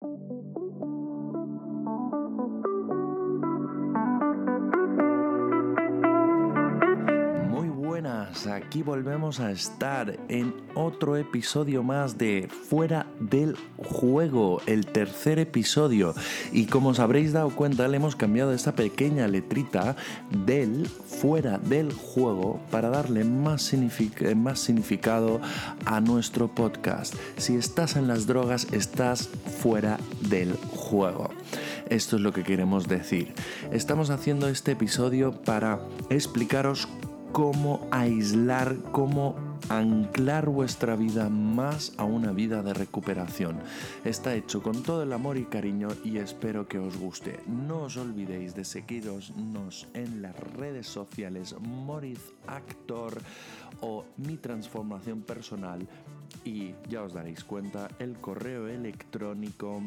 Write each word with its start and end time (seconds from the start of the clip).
Thank 0.00 0.20
you. 0.30 1.17
Aquí 8.50 8.82
volvemos 8.82 9.40
a 9.40 9.50
estar 9.50 10.18
en 10.28 10.54
otro 10.74 11.16
episodio 11.16 11.82
más 11.82 12.18
de 12.18 12.48
Fuera 12.68 13.06
del 13.20 13.56
Juego, 13.76 14.60
el 14.66 14.86
tercer 14.86 15.38
episodio. 15.38 16.14
Y 16.52 16.66
como 16.66 16.90
os 16.90 17.00
habréis 17.00 17.32
dado 17.32 17.50
cuenta, 17.50 17.88
le 17.88 17.96
hemos 17.96 18.16
cambiado 18.16 18.52
esta 18.52 18.72
pequeña 18.72 19.26
letrita 19.28 19.96
del 20.30 20.86
Fuera 20.86 21.58
del 21.58 21.92
Juego 21.92 22.60
para 22.70 22.90
darle 22.90 23.24
más, 23.24 23.72
más 24.36 24.60
significado 24.60 25.40
a 25.84 26.00
nuestro 26.00 26.48
podcast. 26.48 27.14
Si 27.36 27.56
estás 27.56 27.96
en 27.96 28.08
las 28.08 28.26
drogas, 28.26 28.68
estás 28.72 29.28
fuera 29.60 29.98
del 30.28 30.54
juego. 30.76 31.30
Esto 31.88 32.16
es 32.16 32.22
lo 32.22 32.32
que 32.32 32.44
queremos 32.44 32.86
decir. 32.86 33.32
Estamos 33.72 34.10
haciendo 34.10 34.48
este 34.48 34.72
episodio 34.72 35.32
para 35.32 35.80
explicaros 36.10 36.88
cómo 37.32 37.86
aislar, 37.90 38.76
cómo 38.92 39.36
anclar 39.68 40.48
vuestra 40.48 40.96
vida 40.96 41.28
más 41.28 41.92
a 41.96 42.04
una 42.04 42.32
vida 42.32 42.62
de 42.62 42.74
recuperación. 42.74 43.58
Está 44.04 44.34
hecho 44.34 44.62
con 44.62 44.82
todo 44.82 45.02
el 45.02 45.12
amor 45.12 45.36
y 45.36 45.44
cariño 45.44 45.88
y 46.04 46.18
espero 46.18 46.66
que 46.66 46.78
os 46.78 46.96
guste. 46.96 47.40
No 47.46 47.82
os 47.82 47.96
olvidéis 47.96 48.54
de 48.54 48.64
seguirnos 48.64 49.88
en 49.94 50.22
las 50.22 50.38
redes 50.54 50.86
sociales 50.86 51.54
Moritz 51.60 52.32
Actor 52.46 53.20
o 53.80 54.04
Mi 54.16 54.36
Transformación 54.36 55.22
Personal 55.22 55.86
y 56.44 56.74
ya 56.88 57.02
os 57.02 57.14
daréis 57.14 57.44
cuenta 57.44 57.88
el 57.98 58.18
correo 58.18 58.68
electrónico 58.68 59.82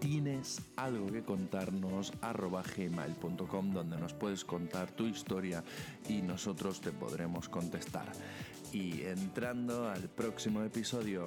tienes 0.00 0.62
algo 0.76 1.06
que 1.06 1.22
contarnos 1.22 2.12
arroba 2.22 2.62
gmail.com 2.62 3.72
donde 3.72 3.98
nos 3.98 4.14
puedes 4.14 4.44
contar 4.44 4.90
tu 4.90 5.06
historia 5.06 5.62
y 6.08 6.22
nosotros 6.22 6.80
te 6.80 6.90
podremos 6.90 7.48
contestar. 7.48 8.06
Y 8.72 9.02
entrando 9.02 9.88
al 9.88 10.08
próximo 10.08 10.62
episodio. 10.62 11.24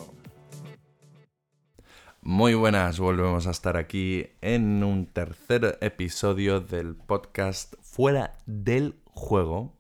Muy 2.22 2.54
buenas, 2.56 3.00
volvemos 3.00 3.48
a 3.48 3.52
estar 3.52 3.78
aquí 3.78 4.26
en 4.42 4.84
un 4.84 5.06
tercer 5.06 5.78
episodio 5.82 6.60
del 6.60 6.96
podcast 6.96 7.76
Fuera 7.82 8.38
del 8.46 8.96
Juego. 9.06 9.74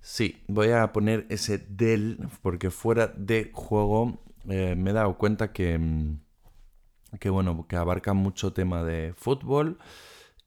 Sí, 0.00 0.42
voy 0.46 0.70
a 0.70 0.92
poner 0.92 1.26
ese 1.28 1.58
del 1.58 2.28
porque 2.42 2.70
fuera 2.70 3.08
de 3.08 3.50
juego 3.52 4.22
eh, 4.48 4.74
me 4.76 4.90
he 4.90 4.92
dado 4.94 5.18
cuenta 5.18 5.52
que 5.52 5.76
mm, 5.76 6.20
que 7.20 7.30
bueno, 7.30 7.66
que 7.66 7.76
abarca 7.76 8.12
mucho 8.12 8.52
tema 8.52 8.84
de 8.84 9.14
fútbol 9.16 9.78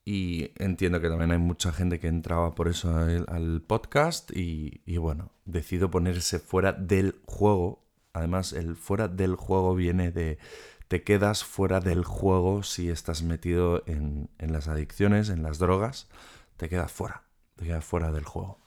y 0.04 0.52
entiendo 0.58 1.00
que 1.00 1.10
también 1.10 1.32
hay 1.32 1.38
mucha 1.38 1.72
gente 1.72 2.00
que 2.00 2.08
entraba 2.08 2.56
por 2.56 2.68
eso 2.68 2.94
al, 2.96 3.62
podcast 3.62 4.32
y, 4.36 4.98
bueno, 4.98 5.32
decido 5.46 5.92
ponerse 5.92 6.40
fuera 6.40 6.74
del 6.74 7.20
juego. 7.26 7.86
Además, 8.14 8.54
el 8.54 8.76
fuera 8.76 9.08
del 9.08 9.36
juego 9.36 9.76
viene 9.76 10.12
de 10.12 10.40
te 10.88 11.04
quedas 11.04 11.46
fuera 11.46 11.80
del 11.80 12.04
juego 12.04 12.64
si 12.64 12.90
estás 12.90 13.24
metido 13.24 13.84
en, 13.86 14.30
las 14.40 14.68
adicciones, 14.68 15.30
en 15.30 15.44
las 15.44 15.60
drogas, 15.60 16.10
te 16.58 16.68
quedas 16.68 16.92
fuera, 16.92 17.24
te 17.56 17.66
quedas 17.66 17.86
fuera 17.86 18.12
del 18.12 18.26
juego. 18.26 18.58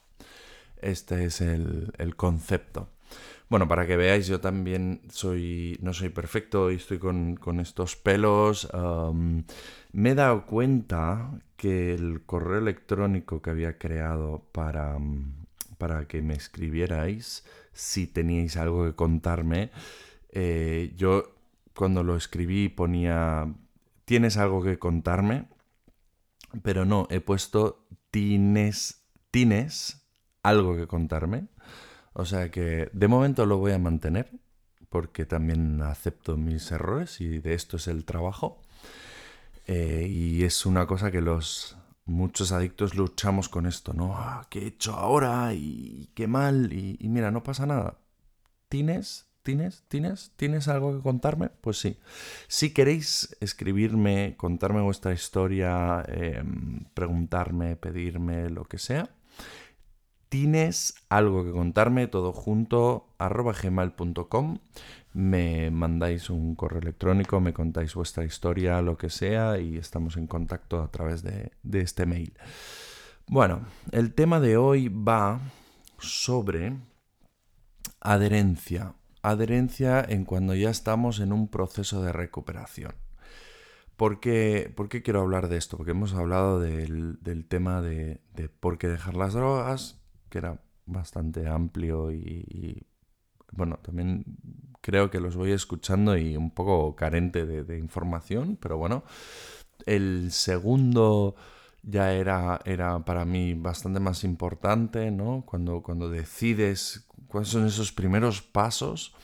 Este 0.77 1.25
es 1.25 1.41
el, 1.41 1.93
el 1.97 2.15
concepto. 2.15 2.89
Bueno, 3.47 3.67
para 3.67 3.85
que 3.85 3.95
veáis, 3.95 4.25
yo 4.27 4.39
también 4.39 5.01
soy, 5.09 5.77
no 5.81 5.93
soy 5.93 6.09
perfecto 6.09 6.71
y 6.71 6.75
estoy 6.75 6.97
con, 6.97 7.59
estos 7.59 7.95
pelos. 7.95 8.67
me 9.91 10.09
he 10.11 10.15
dado 10.15 10.45
cuenta 10.45 11.31
que 11.55 11.93
el 11.93 12.23
correo 12.25 12.57
electrónico 12.57 13.41
que 13.41 13.51
había 13.51 13.77
creado 13.77 14.43
para, 14.51 14.97
para 15.77 16.07
que 16.07 16.21
me 16.21 16.33
escribierais, 16.33 17.45
si 17.71 18.07
teníais 18.07 18.57
algo 18.57 18.85
que 18.85 18.95
contarme, 18.95 19.69
eh, 20.31 20.93
yo 20.97 21.35
cuando 21.75 22.03
lo 22.03 22.15
escribí 22.15 22.69
ponía, 22.69 23.53
¿tienes 24.05 24.37
algo 24.37 24.63
que 24.63 24.79
contarme? 24.79 25.45
Pero 26.63 26.85
no, 26.85 27.07
he 27.11 27.21
puesto, 27.21 27.85
¿tienes, 28.11 29.05
¿tienes 29.29 30.07
algo 30.41 30.75
que 30.75 30.87
contarme? 30.87 31.47
O 32.17 32.23
sea 32.23 32.49
que 32.49 32.89
de 32.93 33.07
momento 33.09 33.45
lo 33.45 33.57
voy 33.57 33.73
a 33.73 33.77
mantener 33.77 34.31
porque 34.89 35.25
también 35.25 35.81
acepto 35.81 36.37
mis 36.37 36.71
errores 36.71 37.19
y 37.19 37.39
de 37.39 37.53
esto 37.53 37.75
es 37.75 37.89
el 37.89 38.05
trabajo. 38.05 38.61
Eh, 39.67 40.07
y 40.09 40.45
es 40.45 40.65
una 40.65 40.87
cosa 40.87 41.11
que 41.11 41.19
los 41.19 41.75
muchos 42.05 42.53
adictos 42.53 42.95
luchamos 42.95 43.49
con 43.49 43.65
esto, 43.65 43.91
¿no? 43.93 44.15
Ah, 44.15 44.47
¿Qué 44.49 44.59
he 44.59 44.67
hecho 44.67 44.93
ahora? 44.93 45.53
Y 45.53 46.09
qué 46.15 46.27
mal. 46.27 46.71
Y, 46.71 46.97
mira, 47.09 47.31
no 47.31 47.43
pasa 47.43 47.65
nada. 47.65 47.97
¿Tienes? 48.69 49.27
¿Tienes? 49.43 49.83
¿Tienes? 49.89 50.31
¿Tienes 50.37 50.69
algo 50.69 50.95
que 50.95 51.03
contarme? 51.03 51.49
Pues 51.49 51.79
sí. 51.79 51.99
Si 52.47 52.73
queréis 52.73 53.35
escribirme, 53.41 54.35
contarme 54.37 54.81
vuestra 54.81 55.11
historia, 55.11 56.01
em, 56.07 56.85
preguntarme, 56.93 57.75
pedirme, 57.75 58.49
lo 58.49 58.63
que 58.63 58.77
sea, 58.77 59.14
tienes 60.35 60.95
algo 61.07 61.45
que 61.45 61.51
contarme, 61.53 62.07
todo 62.07 62.33
junto, 62.33 63.07
arroba 63.19 63.53
gmail.com. 63.53 64.57
Me 65.13 65.71
mandáis 65.71 66.29
un 66.29 66.55
correo 66.55 66.81
electrónico, 66.81 67.39
me 67.39 67.53
contáis 67.53 67.95
vuestra 67.95 68.25
historia, 68.25 68.81
lo 68.81 68.97
que 68.97 69.09
sea, 69.09 69.59
y 69.59 69.77
estamos 69.77 70.17
en 70.17 70.27
contacto 70.27 70.83
a 70.83 70.91
través 70.91 71.23
de, 71.23 71.53
este 71.71 72.05
mail. 72.05 72.33
Bueno, 73.27 73.61
el 73.93 74.13
tema 74.13 74.41
de 74.41 74.57
hoy 74.57 74.89
va 74.89 75.39
sobre 75.99 76.75
adherencia. 78.01 78.93
Adherencia 79.21 80.05
en 80.05 80.25
cuando 80.25 80.53
ya 80.53 80.69
estamos 80.69 81.21
en 81.21 81.31
un 81.31 81.47
proceso 81.47 82.03
de 82.03 82.11
recuperación. 82.11 82.93
¿Por 83.95 84.19
qué, 84.19 84.73
quiero 85.01 85.21
hablar 85.21 85.47
de 85.47 85.55
esto? 85.55 85.77
Porque 85.77 85.91
hemos 85.91 86.13
hablado 86.13 86.59
del, 86.59 87.45
tema 87.47 87.81
de, 87.81 88.19
por 88.59 88.77
qué 88.77 88.89
dejar 88.89 89.15
las 89.15 89.31
drogas, 89.33 90.04
que 90.29 90.39
era 90.39 90.59
bastante 90.85 91.47
amplio 91.47 92.11
y, 92.11 92.85
bueno, 93.51 93.79
también 93.81 94.25
creo 94.81 95.09
que 95.09 95.19
los 95.19 95.35
voy 95.35 95.51
escuchando 95.51 96.17
y 96.17 96.37
un 96.37 96.51
poco 96.51 96.95
carente 96.95 97.45
de, 97.45 97.77
información, 97.79 98.57
pero 98.61 98.77
bueno, 98.77 99.03
el 99.85 100.31
segundo 100.31 101.35
ya 101.81 102.13
era, 102.13 102.59
era 102.65 103.03
para 103.03 103.25
mí 103.25 103.53
bastante 103.53 103.99
más 103.99 104.23
importante, 104.23 105.11
¿no? 105.11 105.43
Cuando, 105.45 105.81
cuando 105.81 106.09
decides 106.09 107.07
cuáles 107.27 107.49
son 107.49 107.65
esos 107.65 107.91
primeros 107.91 108.41
pasos 108.41 109.15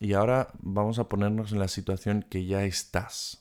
y 0.00 0.14
ahora 0.14 0.48
vamos 0.60 0.98
a 0.98 1.08
ponernos 1.08 1.52
en 1.52 1.58
la 1.58 1.68
situación 1.68 2.24
que 2.28 2.46
ya 2.46 2.64
estás. 2.64 3.40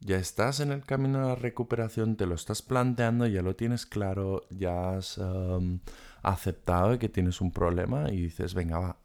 Ya 0.00 0.16
estás 0.16 0.60
en 0.60 0.70
el 0.70 0.84
camino 0.84 1.20
a 1.20 1.28
la 1.28 1.34
recuperación, 1.34 2.16
te 2.16 2.26
lo 2.26 2.34
estás 2.34 2.60
planteando, 2.60 3.26
ya 3.26 3.40
lo 3.40 3.56
tienes 3.56 3.86
claro, 3.86 4.44
ya 4.50 4.90
has 4.90 5.16
um, 5.16 5.80
aceptado 6.24 6.98
que 6.98 7.08
tienes 7.08 7.40
un 7.40 7.52
problema 7.52 8.10
y 8.10 8.22
dices, 8.22 8.54
venga, 8.54 8.78
va, 8.78 8.96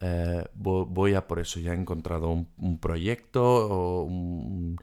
eh, 0.00 0.44
voy 0.54 1.14
a 1.14 1.26
por 1.26 1.38
eso. 1.38 1.60
Ya 1.60 1.72
he 1.72 1.76
encontrado 1.76 2.28
un, 2.30 2.78
proyecto 2.78 3.42
o 3.44 4.02
un, 4.02 4.78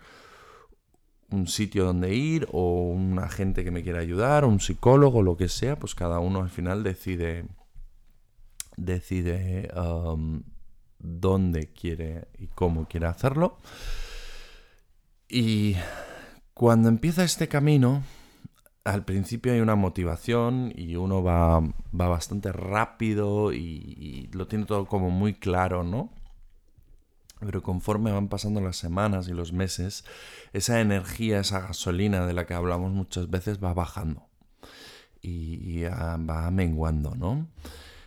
sitio 1.48 1.86
donde 1.86 2.14
ir 2.14 2.48
o 2.52 2.84
un 2.84 3.18
agente 3.20 3.64
que 3.64 3.72
me 3.72 3.84
quiera 3.84 4.00
ayudar, 4.00 4.46
un 4.46 4.60
psicólogo, 4.60 5.24
lo 5.24 5.36
que 5.36 5.50
sea, 5.50 5.78
pues 5.80 5.96
cada 5.96 6.20
uno 6.20 6.42
al 6.42 6.50
final 6.50 6.84
decide, 6.84 7.46
decide 8.78 9.70
um, 9.76 10.44
dónde 11.00 11.74
quiere 11.74 12.28
y 12.38 12.48
cómo 12.48 12.88
quiere 12.88 13.08
hacerlo. 13.08 13.58
Y 15.28 15.76
cuando 16.54 16.88
empieza 16.88 17.24
este 17.24 17.48
camino, 17.48 18.04
al 18.84 19.06
principio 19.06 19.54
hay 19.54 19.62
una 19.62 19.76
motivación 19.76 20.74
y 20.76 20.96
uno 20.96 21.24
va, 21.24 21.60
va 21.60 22.08
bastante 22.08 22.52
rápido 22.52 23.54
y, 23.54 24.30
lo 24.34 24.48
tiene 24.48 24.66
todo 24.66 24.86
como 24.86 25.10
muy 25.10 25.34
claro, 25.34 25.84
¿no? 25.84 26.12
Pero 27.40 27.62
conforme 27.62 28.12
van 28.12 28.30
pasando 28.30 28.62
las 28.62 28.78
semanas 28.78 29.28
y 29.28 29.34
los 29.34 29.54
meses, 29.54 30.06
esa 30.54 30.82
energía, 30.82 31.40
esa 31.40 31.62
gasolina 31.62 32.26
de 32.26 32.34
la 32.34 32.46
que 32.46 32.54
hablamos 32.54 32.92
muchas 32.92 33.30
veces 33.30 33.64
va 33.64 33.74
bajando 33.74 34.28
y, 35.22 35.82
y 35.82 35.84
va 35.84 36.52
menguando, 36.52 37.16
¿no? 37.16 37.48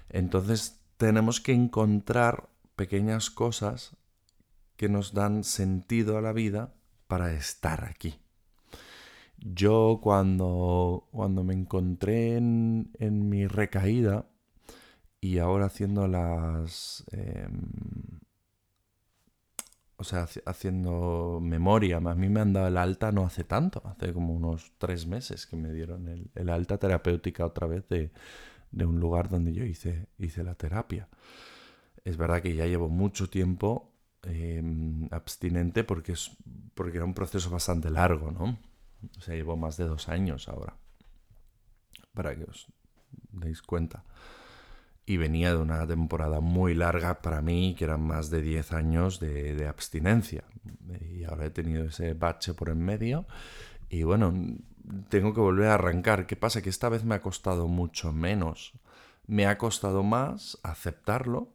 Entonces 0.09 0.81
tenemos 0.97 1.41
que 1.41 1.53
encontrar 1.53 2.49
pequeñas 2.77 3.31
cosas 3.31 3.97
que 4.77 4.89
nos 4.89 5.15
dan 5.15 5.45
sentido 5.45 6.19
a 6.19 6.23
la 6.23 6.33
vida 6.33 6.75
para 7.07 7.33
estar 7.33 7.85
aquí. 7.85 8.19
Yo 9.55 10.01
cuando, 10.03 11.07
cuando 11.13 11.45
me 11.45 11.55
encontré 11.55 12.37
en, 12.37 12.91
mi 13.29 13.47
recaída 13.47 14.27
y 15.21 15.39
ahora 15.39 15.67
haciendo 15.67 16.09
las... 16.09 17.05
Em, 17.13 18.19
o 19.99 20.05
sea, 20.05 20.29
haciendo 20.47 21.39
memoria. 21.41 21.99
A 21.99 22.15
mí 22.15 22.29
me 22.29 22.41
han 22.41 22.53
dado 22.53 22.67
el 22.69 22.77
alta 22.77 23.13
no 23.13 23.25
hace 23.25 23.45
tanto, 23.45 23.83
hace 23.87 24.13
como 24.13 24.35
unos 24.35 24.73
tres 24.79 25.07
meses 25.07 25.47
que 25.47 25.57
me 25.57 25.73
dieron 25.73 26.09
el, 26.35 26.49
alta 26.51 26.79
terapéutica 26.79 27.47
otra 27.47 27.67
vez 27.67 27.89
de, 27.89 28.11
un 28.85 29.01
lugar 29.01 29.29
donde 29.29 29.53
yo 29.55 29.65
hice, 29.65 30.09
hice 30.19 30.43
la 30.43 30.57
terapia. 30.57 31.09
Es 32.05 32.17
verdad 32.17 32.43
que 32.43 32.55
ya 32.55 32.67
llevo 32.67 32.89
mucho 32.89 33.31
tiempo 33.31 33.93
em, 34.23 35.09
abstinente 35.13 35.85
porque, 35.85 36.13
es, 36.13 36.37
porque 36.75 36.99
era 36.99 37.07
un 37.07 37.15
proceso 37.15 37.49
bastante 37.51 37.91
largo, 37.91 38.33
¿no? 38.33 38.59
O 39.19 39.21
sea, 39.21 39.35
llevo 39.35 39.57
más 39.57 39.77
de 39.77 39.85
dos 39.85 40.09
años 40.09 40.49
ahora. 40.49 40.77
Para 42.15 42.35
que 42.35 42.45
os 42.45 42.67
deis 43.33 43.63
cuenta 43.63 44.05
y 45.07 45.19
venía 45.19 45.53
de 45.53 45.59
una 45.59 45.87
temporada 45.87 46.41
muy 46.41 46.75
larga 46.75 47.23
para 47.23 47.41
mí, 47.41 47.77
que 47.79 47.85
eran 47.85 48.05
más 48.05 48.29
de 48.29 48.43
10 48.43 48.73
años 48.73 49.21
de, 49.21 49.67
abstinencia. 49.69 50.45
Y 51.01 51.23
ahora 51.23 51.47
he 51.47 51.51
tenido 51.51 51.85
ese 51.85 52.15
bache 52.15 52.55
por 52.55 52.71
en 52.71 52.85
medio 52.85 53.27
y 53.89 54.03
bueno, 54.03 54.35
tengo 55.09 55.33
que 55.33 55.41
volver 55.41 55.69
a 55.69 55.75
arrancar. 55.75 56.27
¿Qué 56.27 56.35
pasa? 56.35 56.61
Que 56.61 56.71
esta 56.71 56.89
vez 56.89 57.05
me 57.05 57.15
ha 57.15 57.23
costado 57.23 57.69
mucho 57.69 58.13
menos. 58.13 58.73
Me 59.29 59.47
ha 59.47 59.59
costado 59.59 60.03
más 60.03 60.59
aceptarlo 60.65 61.53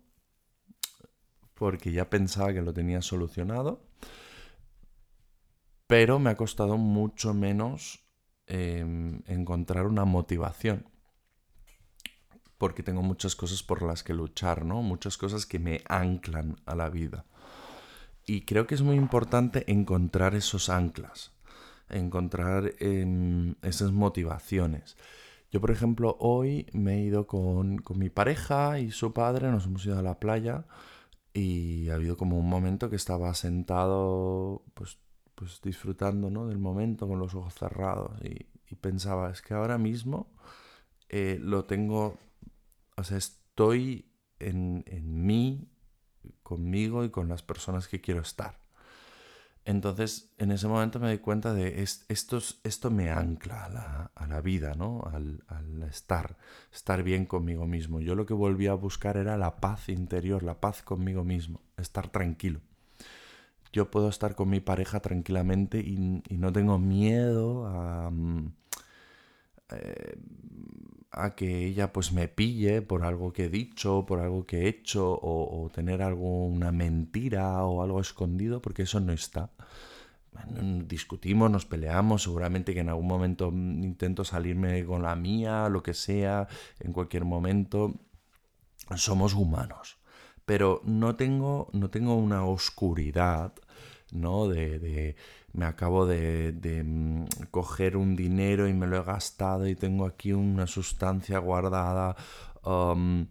porque 1.54 1.92
ya 1.92 2.10
pensaba 2.10 2.54
que 2.54 2.62
lo 2.62 2.74
tenía 2.74 3.02
solucionado, 3.02 3.84
pero 5.92 6.20
me 6.20 6.30
ha 6.30 6.38
costado 6.38 6.78
mucho 6.78 7.34
menos 7.34 8.00
em, 8.48 9.24
encontrar 9.28 9.88
una 9.88 10.06
motivación 10.06 10.86
porque 12.58 12.82
tengo 12.82 13.02
muchas 13.02 13.36
cosas 13.36 13.62
por 13.62 13.82
las 13.82 14.02
que 14.02 14.14
luchar, 14.14 14.64
¿no? 14.64 14.84
Muchas 14.84 15.18
cosas 15.18 15.46
que 15.46 15.60
me 15.60 15.82
anclan 15.90 16.56
a 16.66 16.76
la 16.76 16.90
vida. 16.90 17.26
Y 18.26 18.46
creo 18.46 18.68
que 18.68 18.76
es 18.76 18.82
muy 18.82 18.96
importante 18.96 19.70
encontrar 19.70 20.34
esos 20.34 20.70
anclas, 20.70 21.34
encontrar 21.90 22.74
em, 22.80 23.56
esas 23.62 23.92
motivaciones. 23.92 24.96
Yo, 25.52 25.60
por 25.60 25.72
ejemplo, 25.72 26.16
hoy 26.22 26.68
me 26.72 27.00
he 27.00 27.02
ido 27.02 27.28
con, 27.28 27.80
con, 27.80 28.00
mi 28.00 28.10
pareja 28.10 28.80
y 28.80 28.92
su 28.92 29.12
padre, 29.12 29.52
nos 29.52 29.66
hemos 29.66 29.86
ido 29.86 30.00
a 30.00 30.04
la 30.04 30.22
playa 30.22 30.64
y 31.34 31.90
ha 31.90 31.96
habido 31.96 32.16
como 32.16 32.40
un 32.40 32.48
momento 32.48 32.90
que 32.90 32.96
estaba 32.96 33.34
sentado, 33.34 34.64
pues, 34.74 35.02
pues 35.42 35.60
disfrutando 35.64 36.30
¿no? 36.30 36.46
del 36.46 36.60
momento 36.60 37.08
con 37.08 37.18
los 37.18 37.34
ojos 37.34 37.56
cerrados 37.56 38.12
y, 38.22 38.46
pensaba, 38.76 39.32
es 39.32 39.42
que 39.42 39.54
ahora 39.54 39.78
mismo 39.78 40.32
eh, 41.10 41.38
lo 41.42 41.66
tengo 41.66 42.18
o 42.96 43.04
sea, 43.04 43.18
estoy 43.18 44.06
en, 44.38 44.84
mí, 45.26 45.68
conmigo 46.44 47.04
y 47.04 47.10
con 47.10 47.28
las 47.28 47.42
personas 47.42 47.88
que 47.88 48.00
quiero 48.00 48.22
estar. 48.22 48.60
Entonces, 49.66 50.32
en 50.38 50.52
ese 50.52 50.68
momento 50.68 51.00
me 51.00 51.08
doy 51.08 51.18
cuenta 51.18 51.54
de 51.54 51.82
esto, 51.82 52.40
esto 52.64 52.92
me 52.92 53.10
ancla 53.10 54.10
a 54.14 54.28
la, 54.28 54.42
vida, 54.42 54.76
¿no? 54.76 55.02
Al, 55.12 55.44
al, 55.48 55.82
estar, 55.84 56.38
estar 56.72 57.02
bien 57.02 57.26
conmigo 57.26 57.66
mismo. 57.66 58.02
Yo 58.02 58.14
lo 58.14 58.28
que 58.28 58.36
volví 58.36 58.68
a 58.68 58.76
buscar 58.76 59.18
era 59.18 59.36
la 59.36 59.58
paz 59.58 59.90
interior, 59.90 60.44
la 60.44 60.60
paz 60.60 60.84
conmigo 60.84 61.24
mismo, 61.24 61.62
estar 61.78 62.10
tranquilo. 62.10 62.62
Yo 63.74 63.90
puedo 63.90 64.10
estar 64.10 64.36
con 64.36 64.50
mi 64.50 64.60
pareja 64.60 65.00
tranquilamente 65.00 65.80
y, 65.80 65.98
no 66.38 66.52
tengo 66.52 66.78
miedo 66.80 67.66
a, 67.68 68.10
mm, 68.12 68.54
eh, 69.72 70.18
a 71.12 71.36
que 71.36 71.66
ella 71.66 71.92
pues 71.94 72.12
me 72.14 72.28
pille 72.28 72.82
por 72.82 73.04
algo 73.04 73.34
que 73.34 73.46
he 73.46 73.50
dicho, 73.50 74.06
por 74.06 74.20
algo 74.20 74.46
que 74.46 74.64
he 74.64 74.68
hecho, 74.70 75.20
o, 75.22 75.70
tener 75.74 76.02
alguna 76.02 76.72
mentira 76.72 77.64
o 77.66 77.84
algo 77.84 78.00
escondido, 78.02 78.62
porque 78.62 78.84
eso 78.84 79.00
no 79.00 79.14
está. 79.14 79.52
discutimos, 80.88 81.52
nos 81.52 81.66
peleamos, 81.66 82.24
seguramente 82.24 82.74
que 82.74 82.80
en 82.82 82.90
algún 82.90 83.08
momento 83.08 83.50
intento 83.50 84.24
salirme 84.24 84.86
con 84.86 85.04
la 85.04 85.16
mía, 85.16 85.70
lo 85.70 85.84
que 85.84 85.94
sea, 85.94 86.48
en 86.80 86.94
cualquier 86.94 87.26
momento. 87.26 87.94
Somos 88.96 89.34
humanos. 89.34 90.01
Pero 90.46 90.82
no 90.86 91.16
tengo, 91.16 91.70
no 91.74 91.90
tengo 91.90 92.16
una 92.16 92.46
oscuridad, 92.46 93.54
¿no? 94.12 94.48
de 94.48 95.16
me 95.54 95.66
acabo 95.66 96.06
de, 96.06 96.84
mm, 96.86 97.26
coger 97.52 97.98
un 97.98 98.16
dinero 98.16 98.68
y 98.68 98.74
me 98.74 98.88
lo 98.88 98.98
he 98.98 99.04
gastado 99.04 99.68
y 99.68 99.76
tengo 99.76 100.06
aquí 100.06 100.34
una 100.34 100.68
sustancia 100.68 101.40
guardada. 101.40 102.16
Um, 102.64 103.28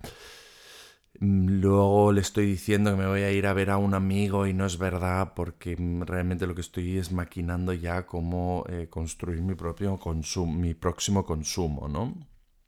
luego 1.20 2.12
le 2.12 2.20
estoy 2.20 2.46
diciendo 2.46 2.90
que 2.92 2.96
me 2.96 3.06
voy 3.06 3.22
a 3.22 3.30
ir 3.32 3.46
a 3.46 3.52
ver 3.52 3.70
a 3.70 3.76
un 3.76 3.94
amigo 3.94 4.46
y 4.46 4.54
no 4.54 4.66
es 4.66 4.78
verdad 4.78 5.32
porque 5.34 5.76
realmente 6.00 6.46
lo 6.46 6.54
que 6.54 6.62
estoy 6.62 6.98
es 6.98 7.12
maquinando 7.12 7.72
ya 7.72 8.06
cómo 8.06 8.64
eh, 8.68 8.88
construir 8.88 9.42
mi 9.42 9.54
propio 9.54 9.98
consumo, 9.98 10.52
mi 10.52 10.74
próximo 10.74 11.24
consumo, 11.24 11.88
¿no? 11.88 12.14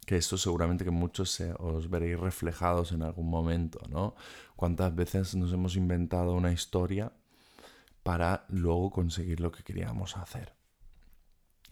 Que 0.06 0.16
esto 0.16 0.36
seguramente 0.36 0.84
que 0.84 0.90
muchos 0.90 1.40
os 1.58 1.88
veréis 1.88 2.18
reflejados 2.18 2.92
en 2.92 3.02
algún 3.02 3.30
momento, 3.30 3.80
¿no? 3.88 4.14
¿Cuántas 4.56 4.94
veces 4.94 5.34
nos 5.34 5.52
hemos 5.52 5.76
inventado 5.76 6.34
una 6.34 6.52
historia 6.52 7.12
para 8.02 8.44
luego 8.48 8.90
conseguir 8.90 9.40
lo 9.40 9.52
que 9.52 9.62
queríamos 9.62 10.16
hacer. 10.16 10.54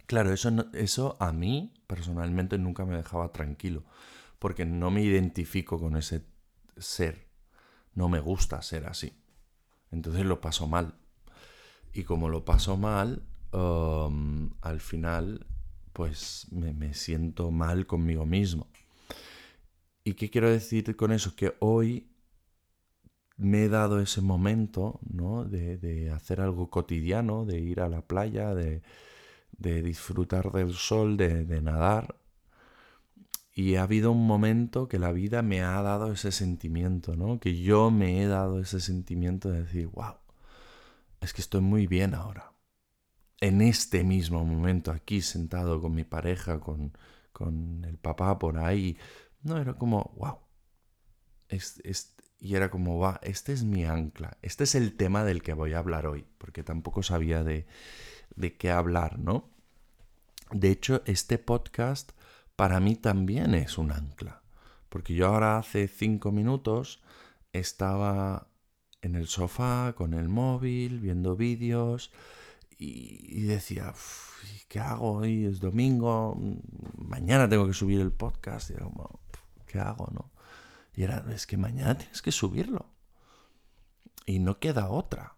Claro, 0.05 0.33
eso, 0.33 0.49
eso 0.73 1.17
a 1.19 1.31
mí 1.31 1.73
personalmente 1.87 2.57
nunca 2.57 2.85
me 2.85 2.95
dejaba 2.95 3.31
tranquilo, 3.31 3.83
porque 4.39 4.65
no 4.65 4.91
me 4.91 5.01
identifico 5.01 5.79
con 5.79 5.95
ese 5.95 6.25
ser, 6.77 7.27
no 7.93 8.09
me 8.09 8.19
gusta 8.19 8.61
ser 8.61 8.87
así. 8.87 9.17
Entonces 9.91 10.25
lo 10.25 10.41
paso 10.41 10.67
mal. 10.67 10.95
Y 11.93 12.03
como 12.03 12.29
lo 12.29 12.45
paso 12.45 12.77
mal, 12.77 13.23
um, 13.51 14.51
al 14.61 14.79
final, 14.79 15.45
pues 15.93 16.47
me, 16.51 16.73
me 16.73 16.93
siento 16.93 17.51
mal 17.51 17.87
conmigo 17.87 18.25
mismo. 18.25 18.67
¿Y 20.03 20.13
qué 20.13 20.29
quiero 20.29 20.49
decir 20.49 20.95
con 20.95 21.11
eso? 21.11 21.35
Que 21.35 21.55
hoy 21.59 22.11
me 23.41 23.65
he 23.65 23.69
dado 23.69 23.99
ese 23.99 24.21
momento, 24.21 24.99
¿no? 25.09 25.45
De, 25.45 26.11
hacer 26.11 26.41
algo 26.41 26.69
cotidiano, 26.69 27.45
de 27.45 27.59
ir 27.59 27.81
a 27.81 27.89
la 27.89 28.01
playa, 28.01 28.53
de, 28.53 28.81
disfrutar 29.57 30.51
del 30.51 30.73
sol, 30.73 31.17
de, 31.17 31.61
nadar. 31.61 32.15
Y 33.53 33.75
ha 33.75 33.83
habido 33.83 34.11
un 34.11 34.25
momento 34.25 34.87
que 34.87 34.99
la 34.99 35.11
vida 35.11 35.41
me 35.41 35.61
ha 35.61 35.81
dado 35.81 36.11
ese 36.11 36.31
sentimiento, 36.31 37.15
¿no? 37.15 37.39
Que 37.39 37.59
yo 37.59 37.91
me 37.91 38.21
he 38.21 38.27
dado 38.27 38.59
ese 38.59 38.79
sentimiento 38.79 39.49
de 39.49 39.63
decir, 39.63 39.87
wow, 39.87 40.15
es 41.19 41.33
que 41.33 41.41
estoy 41.41 41.61
muy 41.61 41.87
bien 41.87 42.13
ahora. 42.13 42.50
En 43.41 43.61
este 43.61 44.03
mismo 44.03 44.45
momento, 44.45 44.91
aquí 44.91 45.21
sentado 45.21 45.81
con 45.81 45.93
mi 45.93 46.03
pareja, 46.03 46.59
con, 46.59 46.97
con 47.33 47.83
el 47.85 47.97
papá 47.97 48.39
por 48.39 48.57
ahí, 48.59 48.97
no, 49.43 49.57
era 49.57 49.73
como, 49.73 50.13
wow, 50.17 50.37
es, 51.49 51.81
y 52.39 52.55
era 52.55 52.69
como, 52.71 52.99
va, 52.99 53.19
este 53.23 53.53
es 53.53 53.63
mi 53.63 53.85
ancla, 53.85 54.37
este 54.41 54.63
es 54.63 54.75
el 54.75 54.95
tema 54.95 55.23
del 55.23 55.41
que 55.41 55.53
voy 55.53 55.73
a 55.73 55.79
hablar 55.79 56.05
hoy, 56.07 56.25
porque 56.37 56.63
tampoco 56.63 57.03
sabía 57.03 57.43
de, 57.43 57.65
de 58.35 58.57
qué 58.57 58.71
hablar, 58.71 59.19
¿no? 59.19 59.49
De 60.51 60.69
hecho, 60.69 61.01
este 61.05 61.37
podcast 61.37 62.11
para 62.55 62.79
mí 62.79 62.95
también 62.95 63.55
es 63.55 63.77
un 63.77 63.91
ancla, 63.91 64.43
porque 64.89 65.15
yo 65.15 65.27
ahora 65.27 65.57
hace 65.57 65.87
cinco 65.87 66.31
minutos 66.31 67.01
estaba 67.53 68.47
en 69.01 69.15
el 69.15 69.27
sofá 69.27 69.93
con 69.95 70.13
el 70.13 70.29
móvil, 70.29 70.99
viendo 70.99 71.35
vídeos, 71.35 72.11
y, 72.83 73.43
decía, 73.43 73.93
¿qué 74.67 74.79
hago 74.79 75.11
hoy? 75.11 75.45
Es 75.45 75.59
domingo, 75.59 76.35
mañana 76.97 77.47
tengo 77.47 77.67
que 77.67 77.73
subir 77.73 78.01
el 78.01 78.11
podcast, 78.11 78.71
y 78.71 78.73
era 78.73 78.85
como, 78.85 79.21
¿qué 79.67 79.79
hago, 79.79 80.07
no? 80.11 80.31
Y 80.95 81.03
era, 81.03 81.23
es 81.31 81.45
que 81.45 81.57
mañana 81.57 81.95
tienes 81.95 82.23
que 82.23 82.31
subirlo. 82.31 82.87
Y 84.25 84.39
no 84.39 84.59
queda 84.59 84.89
otra. 84.89 85.37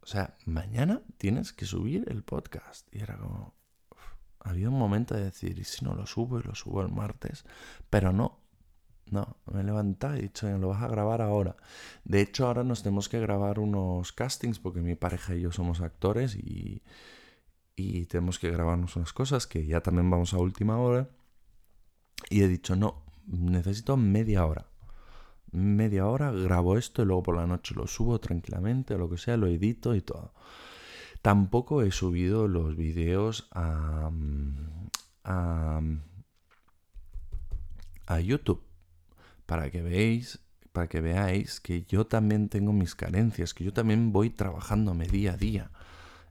O 0.00 0.06
sea, 0.06 0.36
mañana 0.46 1.02
tienes 1.16 1.52
que 1.52 1.64
subir 1.64 2.04
el 2.08 2.24
podcast. 2.24 2.92
Y 2.92 3.02
era 3.02 3.16
como, 3.18 3.54
había 4.40 4.68
un 4.68 4.78
momento 4.78 5.14
de 5.14 5.24
decir, 5.24 5.58
¿y 5.60 5.64
si 5.64 5.84
no 5.84 5.94
lo 5.94 6.06
subo 6.06 6.40
y 6.40 6.42
lo 6.42 6.56
subo 6.56 6.82
el 6.82 6.88
martes? 6.88 7.44
Pero 7.88 8.12
no, 8.12 8.40
no, 9.12 9.36
me 9.52 9.60
he 9.60 9.64
levantado 9.64 10.16
y 10.16 10.20
he 10.20 10.22
dicho, 10.22 10.48
lo 10.58 10.68
vas 10.68 10.82
a 10.82 10.88
grabar 10.88 11.22
ahora. 11.22 11.56
De 12.04 12.20
hecho, 12.20 12.46
ahora 12.46 12.64
nos 12.64 12.82
tenemos 12.82 13.08
que 13.08 13.20
grabar 13.20 13.58
unos 13.58 14.12
castings 14.12 14.58
porque 14.58 14.80
mi 14.80 14.94
pareja 14.94 15.34
y 15.34 15.42
yo 15.42 15.52
somos 15.52 15.80
actores 15.80 16.34
y, 16.36 16.82
y 17.76 18.06
tenemos 18.06 18.38
que 18.38 18.50
grabarnos 18.50 18.96
unas 18.96 19.12
cosas 19.12 19.46
que 19.46 19.66
ya 19.66 19.80
también 19.80 20.10
vamos 20.10 20.34
a 20.34 20.38
última 20.38 20.78
hora. 20.78 21.08
Y 22.30 22.42
he 22.42 22.48
dicho, 22.48 22.76
no, 22.76 23.04
necesito 23.26 23.96
media 23.96 24.44
hora. 24.44 24.66
Media 25.50 26.06
hora 26.06 26.30
grabo 26.30 26.76
esto 26.76 27.02
y 27.02 27.06
luego 27.06 27.22
por 27.22 27.36
la 27.36 27.46
noche 27.46 27.74
lo 27.74 27.86
subo 27.86 28.20
tranquilamente 28.20 28.94
o 28.94 28.98
lo 28.98 29.08
que 29.08 29.16
sea, 29.16 29.36
lo 29.36 29.46
edito 29.46 29.94
y 29.94 30.02
todo. 30.02 30.34
Tampoco 31.22 31.82
he 31.82 31.90
subido 31.90 32.48
los 32.48 32.76
vídeos 32.76 33.48
a, 33.52 34.10
a, 35.24 35.80
YouTube 38.20 38.67
para 39.48 39.70
que 39.70 39.80
veáis 39.80 40.40
para 40.72 40.88
que 40.88 41.00
veáis 41.00 41.58
que 41.58 41.84
yo 41.86 42.06
también 42.06 42.48
tengo 42.48 42.72
mis 42.72 42.94
carencias, 42.94 43.54
que 43.54 43.64
yo 43.64 43.72
también 43.72 44.12
voy 44.12 44.30
trabajándome 44.30 45.06
día 45.06 45.32
a 45.32 45.36
día. 45.36 45.70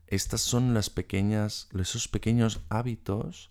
Estas 0.06 0.40
son 0.40 0.72
las 0.72 0.88
pequeñas, 0.88 1.68
esos 1.78 2.08
pequeños 2.08 2.60
hábitos 2.70 3.50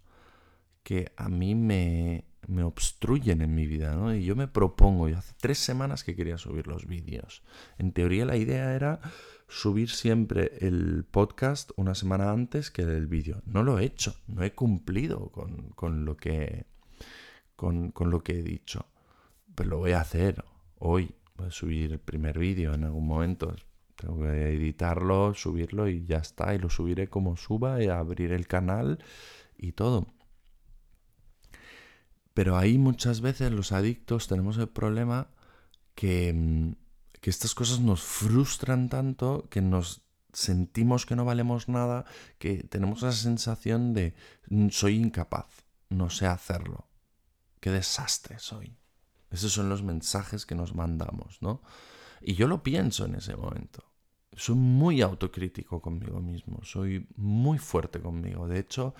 que 0.81 1.11
a 1.17 1.29
mí 1.29 1.53
me, 1.53 2.23
me 2.47 2.63
obstruyen 2.63 3.41
en 3.41 3.53
mi 3.53 3.67
vida, 3.67 3.93
¿no? 3.93 4.15
Y 4.15 4.23
yo 4.23 4.35
me 4.35 4.47
propongo, 4.47 5.07
yo 5.09 5.17
hace 5.17 5.35
tres 5.39 5.59
semanas 5.59 6.03
que 6.03 6.15
quería 6.15 6.37
subir 6.37 6.65
los 6.65 6.87
vídeos. 6.87 7.43
En 7.77 7.91
teoría 7.91 8.25
la 8.25 8.37
idea 8.37 8.73
era 8.73 9.01
subir 9.47 9.89
siempre 9.91 10.51
el 10.61 11.05
podcast 11.11 11.71
una 11.75 11.93
semana 11.93 12.31
antes 12.31 12.71
que 12.71 12.81
el 12.81 13.05
vídeo. 13.05 13.43
No 13.45 13.61
lo 13.61 13.77
he 13.77 13.83
hecho, 13.83 14.15
no 14.27 14.41
he 14.41 14.53
cumplido 14.53 15.29
con, 15.29 16.05
lo, 16.05 16.17
que, 16.17 16.65
con, 17.55 17.91
con 17.91 18.09
lo 18.09 18.23
que 18.23 18.39
he 18.39 18.43
dicho. 18.43 18.87
Pero 19.57 19.71
lo 19.71 19.77
voy 19.79 19.93
a 19.93 20.01
hacer 20.01 20.45
hoy. 20.77 21.15
Voy 21.35 21.47
a 21.47 21.51
subir 21.51 21.91
el 21.91 21.99
primer 21.99 22.37
vídeo 22.37 22.75
en 22.75 22.83
algún 22.83 23.07
momento. 23.07 23.55
Tengo 23.95 24.21
que 24.21 24.53
editarlo, 24.53 25.33
subirlo 25.33 25.87
y 25.87 26.05
ya 26.05 26.17
está. 26.17 26.53
Y 26.53 26.59
lo 26.59 26.69
subiré 26.69 27.09
como 27.09 27.35
suba 27.37 27.81
y 27.81 27.87
abrir 27.87 28.33
el 28.33 28.45
canal 28.45 28.99
y 29.57 29.71
todo. 29.71 30.05
Pero 32.35 32.55
ahí 32.55 32.77
muchas 32.77 33.21
veces 33.21 33.51
los 33.51 33.71
adictos 33.71 34.27
tenemos 34.27 34.59
el 34.59 34.69
problema 34.69 35.31
que, 35.95 36.31
mm, 36.35 36.73
que 37.19 37.31
estas 37.31 37.55
cosas 37.55 37.79
nos 37.79 38.03
frustran 38.03 38.89
tanto 38.89 39.47
que 39.49 39.61
nos 39.61 40.03
sentimos 40.33 41.07
que 41.07 41.15
no 41.15 41.25
valemos 41.25 41.67
nada, 41.67 42.05
que 42.37 42.61
tenemos 42.61 42.99
esa 42.99 43.11
sensación 43.11 43.95
de 43.95 44.13
mm, 44.49 44.69
soy 44.69 44.97
incapaz, 44.97 45.47
no 45.89 46.11
sé 46.11 46.27
hacerlo, 46.27 46.87
qué 47.59 47.71
desastre 47.71 48.37
soy. 48.37 48.77
Esos 49.31 49.51
son 49.51 49.69
los 49.69 49.83
mensajes 49.83 50.45
que 50.45 50.55
nos 50.55 50.73
mandamos, 50.73 51.41
¿no? 51.41 51.61
Y 52.21 52.35
yo 52.35 52.47
lo 52.47 52.63
pienso 52.63 53.05
en 53.05 53.15
ese 53.15 53.35
momento. 53.35 53.83
Soy 54.33 54.55
muy 54.55 55.01
autocrítico 55.01 55.81
conmigo 55.81 56.19
mismo, 56.19 56.59
soy 56.63 57.07
muy 57.15 57.57
fuerte 57.57 57.99
conmigo. 57.99 58.47
De 58.47 58.59
hecho, 58.59 58.93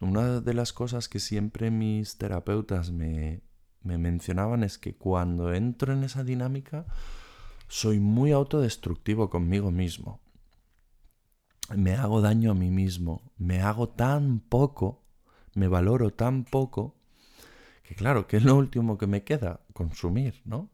una 0.00 0.40
de 0.40 0.54
las 0.54 0.72
cosas 0.72 1.08
que 1.08 1.20
siempre 1.20 1.70
mis 1.70 2.18
terapeutas 2.18 2.90
me, 2.90 3.42
mencionaban 3.82 4.64
es 4.64 4.78
que 4.78 4.96
cuando 4.96 5.52
entro 5.52 5.92
en 5.92 6.04
esa 6.04 6.24
dinámica 6.24 6.86
soy 7.68 8.00
muy 8.00 8.32
autodestructivo 8.32 9.30
conmigo 9.30 9.70
mismo. 9.70 10.20
Me 11.74 11.94
hago 11.94 12.20
daño 12.20 12.50
a 12.50 12.54
mí 12.54 12.70
mismo, 12.70 13.32
me 13.38 13.62
hago 13.62 13.88
tan 13.88 14.40
poco, 14.40 15.06
me 15.54 15.68
valoro 15.68 16.12
tan 16.12 16.44
poco, 16.44 16.96
que 17.84 17.94
claro, 17.94 18.26
que 18.26 18.38
es 18.38 18.44
lo 18.44 18.56
último 18.56 18.98
que 18.98 19.06
me 19.06 19.22
queda, 19.22 19.60
consumir, 19.72 20.40
¿no? 20.44 20.70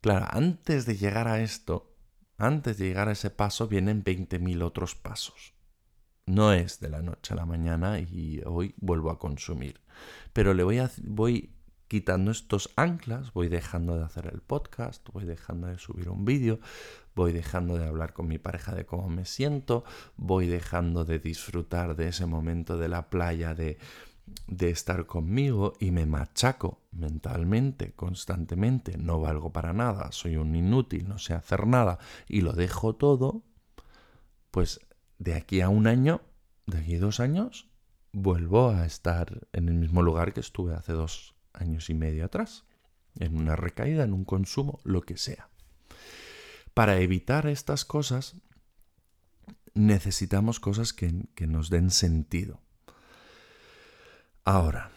Claro, 0.00 0.26
antes 0.28 0.84
de 0.84 0.96
llegar 0.96 1.28
a 1.28 1.40
esto, 1.40 1.96
antes 2.36 2.78
de 2.78 2.88
llegar 2.88 3.08
a 3.08 3.12
ese 3.12 3.30
paso, 3.30 3.68
vienen 3.68 4.04
20.000 4.04 4.62
otros 4.62 4.94
pasos. 4.94 5.54
No 6.26 6.52
es 6.52 6.80
de 6.80 6.90
la 6.90 7.00
noche 7.00 7.32
a 7.32 7.36
la 7.36 7.46
mañana 7.46 8.00
y 8.00 8.42
hoy 8.44 8.74
vuelvo 8.78 9.10
a 9.10 9.18
consumir. 9.18 9.80
Pero 10.32 10.52
le 10.52 10.64
voy, 10.64 10.78
a, 10.78 10.90
voy 11.04 11.54
quitando 11.86 12.32
estos 12.32 12.70
anclas, 12.74 13.32
voy 13.32 13.48
dejando 13.48 13.96
de 13.96 14.04
hacer 14.04 14.26
el 14.32 14.42
podcast, 14.42 15.08
voy 15.12 15.24
dejando 15.24 15.68
de 15.68 15.78
subir 15.78 16.08
un 16.08 16.24
vídeo, 16.24 16.58
voy 17.14 17.32
dejando 17.32 17.78
de 17.78 17.86
hablar 17.86 18.12
con 18.12 18.26
mi 18.26 18.38
pareja 18.38 18.74
de 18.74 18.84
cómo 18.84 19.08
me 19.08 19.24
siento, 19.24 19.84
voy 20.16 20.48
dejando 20.48 21.04
de 21.04 21.20
disfrutar 21.20 21.94
de 21.94 22.08
ese 22.08 22.26
momento 22.26 22.76
de 22.76 22.88
la 22.88 23.08
playa, 23.08 23.54
de, 23.54 23.78
de 24.46 24.70
estar 24.70 25.06
conmigo 25.06 25.74
y 25.80 25.90
me 25.90 26.06
machaco 26.06 26.80
mentalmente, 26.92 27.92
constantemente, 27.94 28.96
no 28.98 29.20
valgo 29.20 29.52
para 29.52 29.72
nada, 29.72 30.12
soy 30.12 30.36
un 30.36 30.54
inútil, 30.54 31.08
no 31.08 31.18
sé 31.18 31.34
hacer 31.34 31.66
nada 31.66 31.98
y 32.28 32.40
lo 32.40 32.52
dejo 32.52 32.94
todo, 32.94 33.42
pues 34.50 34.80
de 35.18 35.34
aquí 35.34 35.60
a 35.60 35.68
un 35.68 35.86
año, 35.86 36.22
de 36.66 36.78
aquí 36.78 36.96
a 36.96 37.00
dos 37.00 37.20
años, 37.20 37.68
vuelvo 38.12 38.70
a 38.70 38.86
estar 38.86 39.46
en 39.52 39.68
el 39.68 39.74
mismo 39.74 40.02
lugar 40.02 40.32
que 40.32 40.40
estuve 40.40 40.74
hace 40.74 40.92
dos 40.92 41.34
años 41.52 41.90
y 41.90 41.94
medio 41.94 42.24
atrás, 42.24 42.64
en 43.18 43.36
una 43.36 43.56
recaída, 43.56 44.04
en 44.04 44.12
un 44.12 44.24
consumo, 44.24 44.80
lo 44.84 45.02
que 45.02 45.16
sea. 45.16 45.48
Para 46.74 46.98
evitar 47.00 47.46
estas 47.46 47.84
cosas, 47.84 48.36
necesitamos 49.74 50.60
cosas 50.60 50.92
que, 50.92 51.26
que 51.34 51.46
nos 51.46 51.70
den 51.70 51.90
sentido. 51.90 52.60
Ahora, 54.48 54.92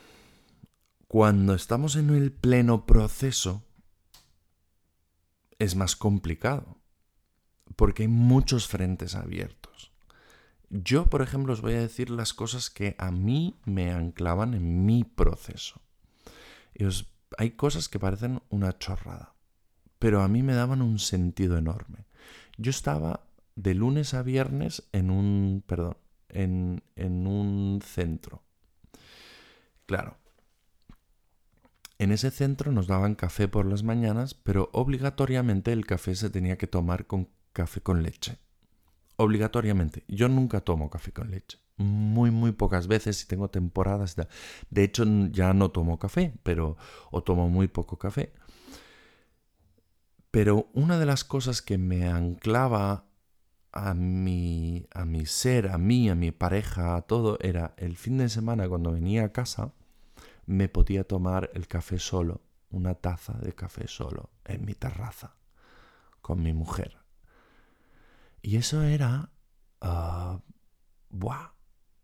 cuando 1.07 1.55
estamos 1.55 1.95
en 1.95 2.11
el 2.11 2.31
pleno 2.31 2.85
proceso, 2.85 3.63
es 5.57 5.75
más 5.75 5.95
complicado, 5.95 6.77
porque 7.75 8.03
hay 8.03 8.09
muchos 8.09 8.67
frentes 8.67 9.15
abiertos. 9.15 9.91
Yo, 10.69 11.07
por 11.07 11.23
ejemplo, 11.23 11.53
os 11.53 11.61
voy 11.61 11.73
a 11.73 11.79
decir 11.79 12.11
las 12.11 12.35
cosas 12.35 12.69
que 12.69 12.93
a 12.99 13.09
mí 13.09 13.59
me 13.65 13.91
anclaban 13.91 14.53
en 14.53 14.85
mi 14.85 15.03
proceso. 15.03 15.81
Hay 17.39 17.49
cosas 17.49 17.89
que 17.89 17.97
parecen 17.97 18.43
una 18.49 18.77
chorrada, 18.77 19.33
pero 19.97 20.21
a 20.21 20.27
mí 20.27 20.43
me 20.43 20.53
daban 20.53 20.83
un 20.83 20.99
sentido 20.99 21.57
enorme. 21.57 22.05
Yo 22.59 22.69
estaba 22.69 23.25
de 23.55 23.73
lunes 23.73 24.13
a 24.13 24.21
viernes 24.21 24.83
en 24.91 25.09
un, 25.09 25.63
perdón, 25.65 25.97
en, 26.27 26.83
en 26.95 27.25
un 27.25 27.81
centro. 27.83 28.43
Claro, 29.89 30.17
en 31.97 32.11
ese 32.11 32.29
centro 32.29 32.71
nos 32.71 32.85
daban 32.85 33.15
café 33.15 33.47
por 33.47 33.65
las 33.65 33.81
mañanas, 33.81 34.35
pero 34.35 34.69
obligatoriamente 34.71 35.73
el 35.73 35.87
café 35.87 36.13
se 36.13 36.29
tenía 36.29 36.59
que 36.59 36.67
tomar 36.67 37.07
con 37.07 37.27
café 37.53 37.81
con 37.81 38.03
leche 38.03 38.37
obligatoriamente. 39.15 40.03
Yo 40.07 40.29
nunca 40.29 40.61
tomo 40.61 40.91
café 40.91 41.11
con 41.11 41.31
leche. 41.31 41.57
Muy, 41.77 42.29
muy 42.29 42.51
pocas 42.51 42.85
veces 42.85 43.17
si 43.17 43.25
tengo 43.25 43.49
temporadas. 43.49 44.15
De, 44.69 44.83
hecho, 44.83 45.05
ya 45.31 45.53
no 45.55 45.71
tomo 45.71 45.97
café, 45.97 46.35
pero 46.43 46.77
o 47.09 47.23
tomo 47.23 47.49
muy 47.49 47.67
poco 47.67 47.97
café. 47.97 48.31
Pero 50.29 50.69
una 50.75 50.99
de 50.99 51.07
las 51.07 51.23
cosas 51.23 51.63
que 51.63 51.79
me 51.79 52.07
anclaba 52.07 53.09
a 53.71 53.95
mi, 53.95 54.85
a 54.93 55.03
mi 55.05 55.25
ser, 55.25 55.69
a 55.69 55.79
mí, 55.79 56.11
a 56.11 56.15
mi 56.15 56.29
pareja, 56.29 56.95
a 56.95 57.01
todo, 57.01 57.39
era 57.41 57.73
el 57.77 57.97
fin 57.97 58.19
de 58.19 58.29
semana 58.29 58.69
cuando 58.69 58.91
venía 58.91 59.25
a 59.25 59.31
casa, 59.31 59.73
me 60.49 60.67
podía 60.67 61.03
tomar 61.03 61.51
el 61.53 61.67
café 61.67 61.99
solo, 61.99 62.41
una 62.71 62.95
taza 62.95 63.33
de 63.33 63.53
café 63.53 63.87
solo, 63.87 64.31
en 64.45 64.65
mi 64.65 64.73
terraza, 64.73 65.35
con 66.21 66.41
mi 66.41 66.53
mujer. 66.53 66.97
Y 68.41 68.55
eso 68.55 68.81
era... 68.81 69.29
Uh, 69.79 70.39
¡Buah! 71.11 71.51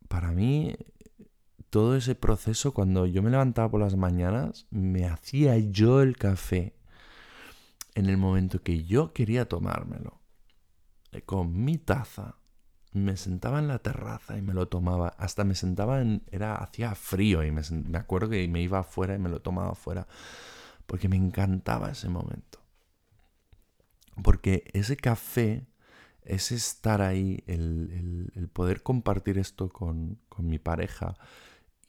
Para 0.07 0.29
mí, 0.31 0.75
todo 1.71 1.95
ese 1.95 2.13
proceso, 2.13 2.71
cuando 2.71 3.07
yo 3.07 3.23
me 3.23 3.31
levantaba 3.31 3.71
por 3.71 3.79
las 3.81 3.95
mañanas, 3.95 4.67
me 4.69 5.07
hacía 5.07 5.57
yo 5.57 6.03
el 6.03 6.15
café 6.15 6.75
en 7.95 8.05
el 8.05 8.17
momento 8.17 8.61
que 8.61 8.83
yo 8.83 9.11
quería 9.11 9.49
tomármelo. 9.49 10.21
Eh, 11.11 11.23
con 11.23 11.65
mi 11.65 11.79
taza. 11.79 12.35
Me 12.95 13.17
sentaba 13.17 13.59
en 13.59 13.67
la 13.67 13.79
terraza 13.79 14.37
y 14.37 14.41
me 14.41 14.53
lo 14.53 14.67
tomaba. 14.67 15.09
Hasta 15.17 15.43
me 15.43 15.53
sentaba 15.55 16.01
en... 16.01 16.23
Era... 16.31 16.55
Hacía 16.55 16.95
frío 16.95 17.43
y 17.43 17.51
me, 17.51 17.61
me 17.71 17.97
acuerdo 17.97 18.29
que 18.29 18.47
me 18.47 18.61
iba 18.61 18.79
afuera 18.79 19.15
y 19.15 19.19
me 19.19 19.29
lo 19.29 19.41
tomaba 19.41 19.71
afuera. 19.71 20.07
Porque 20.85 21.09
me 21.09 21.17
encantaba 21.17 21.91
ese 21.91 22.09
momento. 22.09 22.59
Porque 24.23 24.63
ese 24.73 24.95
café 24.95 25.67
es 26.25 26.51
estar 26.51 27.01
ahí, 27.01 27.43
el, 27.47 28.49
poder 28.51 28.81
compartir 28.81 29.37
esto 29.37 29.69
con, 29.69 30.19
mi 30.37 30.59
pareja 30.59 31.15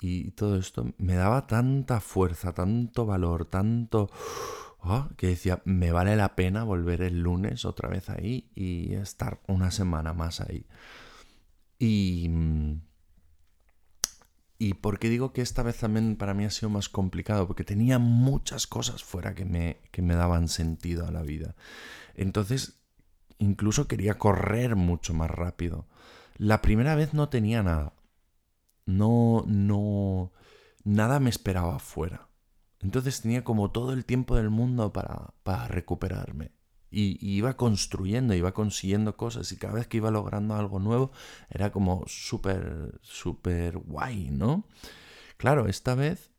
y 0.01 0.31
todo 0.33 0.59
esto 0.59 0.93
me 0.99 1.15
daba 1.15 1.47
tanta 1.47 2.01
fuerza, 2.01 2.53
tanto 2.53 3.07
valor, 3.07 3.47
tanto... 3.47 4.11
Ah, 4.89 5.11
que 5.17 5.29
decía, 5.29 5.63
me 5.65 5.93
vale 5.93 6.17
la 6.17 6.37
pena 6.37 6.65
volver 6.65 7.03
el 7.03 7.21
lunes 7.21 7.65
otra 7.65 7.89
vez 7.89 8.09
ahí 8.11 8.51
y 8.55 8.95
estar 8.95 9.41
una 9.47 9.71
semana 9.71 10.13
más 10.13 10.41
ahí. 10.41 10.67
Y... 11.79 12.31
¿Y 14.59 14.73
por 14.75 14.99
qué 14.99 15.11
digo 15.11 15.35
que 15.35 15.43
esta 15.43 15.63
vez 15.63 15.77
también 15.77 16.17
para 16.17 16.33
mí 16.33 16.47
ha 16.47 16.51
sido 16.51 16.71
más 16.71 16.89
complicado? 16.89 17.47
Porque 17.47 17.63
tenía 17.63 17.99
muchas 17.99 18.67
cosas 18.67 19.05
fuera 19.05 19.35
que 19.35 19.45
me, 19.45 19.81
que 19.91 20.01
me 20.01 20.15
daban 20.15 20.49
sentido 20.49 21.07
a 21.07 21.11
la 21.11 21.21
vida. 21.21 21.57
Entonces 22.15 22.81
Incluso 23.39 23.87
quería 23.87 24.19
correr 24.19 24.77
mucho 24.77 25.13
más 25.15 25.31
rápido. 25.31 25.87
La 26.37 26.63
primera 26.63 26.95
vez 26.95 27.15
no 27.15 27.29
tenía 27.29 27.63
nada. 27.63 27.93
No, 28.87 29.45
no, 29.47 30.33
nada 30.85 31.21
me 31.21 31.31
esperaba 31.31 31.77
afuera. 31.77 32.26
Entonces 32.87 33.21
tenía 33.21 33.43
como 33.43 33.73
todo 33.73 33.93
el 33.93 34.05
tiempo 34.05 34.37
del 34.37 34.49
mundo 34.49 34.93
para, 34.93 35.35
para 35.43 35.67
recuperarme. 35.67 36.53
Y, 36.89 37.19
iba 37.21 37.57
construyendo, 37.57 38.33
iba 38.33 38.55
consiguiendo 38.55 39.17
cosas 39.17 39.51
y 39.51 39.57
cada 39.57 39.75
vez 39.75 39.89
que 39.89 39.97
iba 39.97 40.13
logrando 40.13 40.55
algo 40.55 40.79
nuevo 40.79 41.11
era 41.51 41.73
como 41.73 42.05
súper, 42.07 43.01
súper 43.03 43.79
guay, 43.79 44.31
¿no? 44.31 44.69
Claro, 45.37 45.67
esta 45.67 45.97
vez 45.97 46.31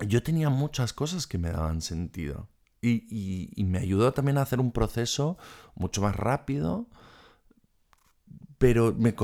yo 0.00 0.22
tenía 0.22 0.48
muchas 0.48 0.94
cosas 0.94 1.26
que 1.26 1.36
me 1.36 1.50
daban 1.50 1.82
sentido. 1.82 2.48
Y, 2.80 3.52
me 3.66 3.80
ayudó 3.80 4.14
también 4.14 4.38
a 4.38 4.42
hacer 4.42 4.60
un 4.60 4.72
proceso 4.72 5.36
mucho 5.74 6.00
más 6.00 6.16
rápido, 6.16 6.88
pero 8.56 8.94
me 8.94 9.14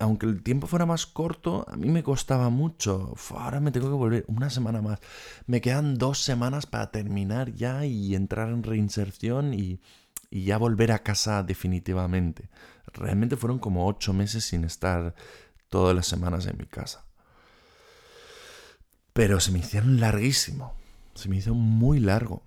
aunque 0.00 0.26
el 0.26 0.42
tiempo 0.42 0.66
fuera 0.66 0.86
más 0.86 1.06
corto, 1.06 1.64
a 1.68 1.76
mí 1.76 1.88
me 1.88 2.02
costaba 2.02 2.48
mucho. 2.50 3.14
ahora 3.30 3.60
me 3.60 3.70
tengo 3.70 3.88
que 3.88 3.94
volver 3.94 4.24
una 4.28 4.50
semana 4.50 4.82
más. 4.82 5.00
Me 5.46 5.60
quedan 5.60 5.98
dos 5.98 6.20
semanas 6.22 6.66
para 6.66 6.90
terminar 6.90 7.52
ya 7.52 7.84
y 7.84 8.14
entrar 8.14 8.48
en 8.48 8.62
reinserción 8.62 9.54
y, 9.54 9.80
y 10.30 10.44
ya 10.44 10.58
volver 10.58 10.92
a 10.92 11.00
casa 11.00 11.42
definitivamente. 11.42 12.48
Realmente 12.92 13.36
fueron 13.36 13.58
como 13.58 13.86
ocho 13.86 14.12
meses 14.12 14.44
sin 14.44 14.64
estar 14.64 15.14
todas 15.68 15.94
las 15.94 16.06
semanas 16.06 16.46
en 16.46 16.58
mi 16.58 16.66
casa. 16.66 17.04
Pero 19.12 19.40
se 19.40 19.50
me 19.50 19.60
hicieron 19.60 19.98
larguísimo. 19.98 20.74
Se 21.14 21.30
me 21.30 21.36
hizo 21.36 21.54
muy 21.54 22.00
largo. 22.00 22.42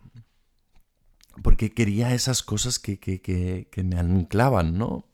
Porque 1.42 1.72
quería 1.72 2.14
esas 2.14 2.44
cosas 2.44 2.78
que, 2.78 3.00
que, 3.00 3.84
me 3.84 3.98
anclaban, 3.98 4.78
¿no? 4.78 5.09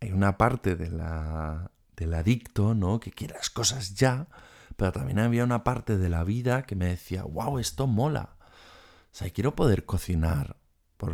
Hay 0.00 0.12
una 0.12 0.38
parte 0.38 0.76
de 0.76 0.90
la, 0.90 1.70
del 1.96 2.14
adicto, 2.14 2.74
¿no? 2.74 3.00
Que 3.00 3.10
quiere 3.10 3.34
las 3.34 3.50
cosas 3.50 3.94
ya. 3.94 4.28
Pero 4.76 4.92
también 4.92 5.18
había 5.18 5.44
una 5.44 5.64
parte 5.64 5.98
de 5.98 6.08
la 6.08 6.22
vida 6.24 6.62
que 6.62 6.76
me 6.76 6.86
decía, 6.86 7.24
wow, 7.24 7.58
esto 7.58 7.86
mola. 7.86 8.36
O 8.40 9.14
sea, 9.18 9.30
quiero 9.30 9.56
poder 9.56 9.84
cocinar 9.84 10.56
por 10.96 11.12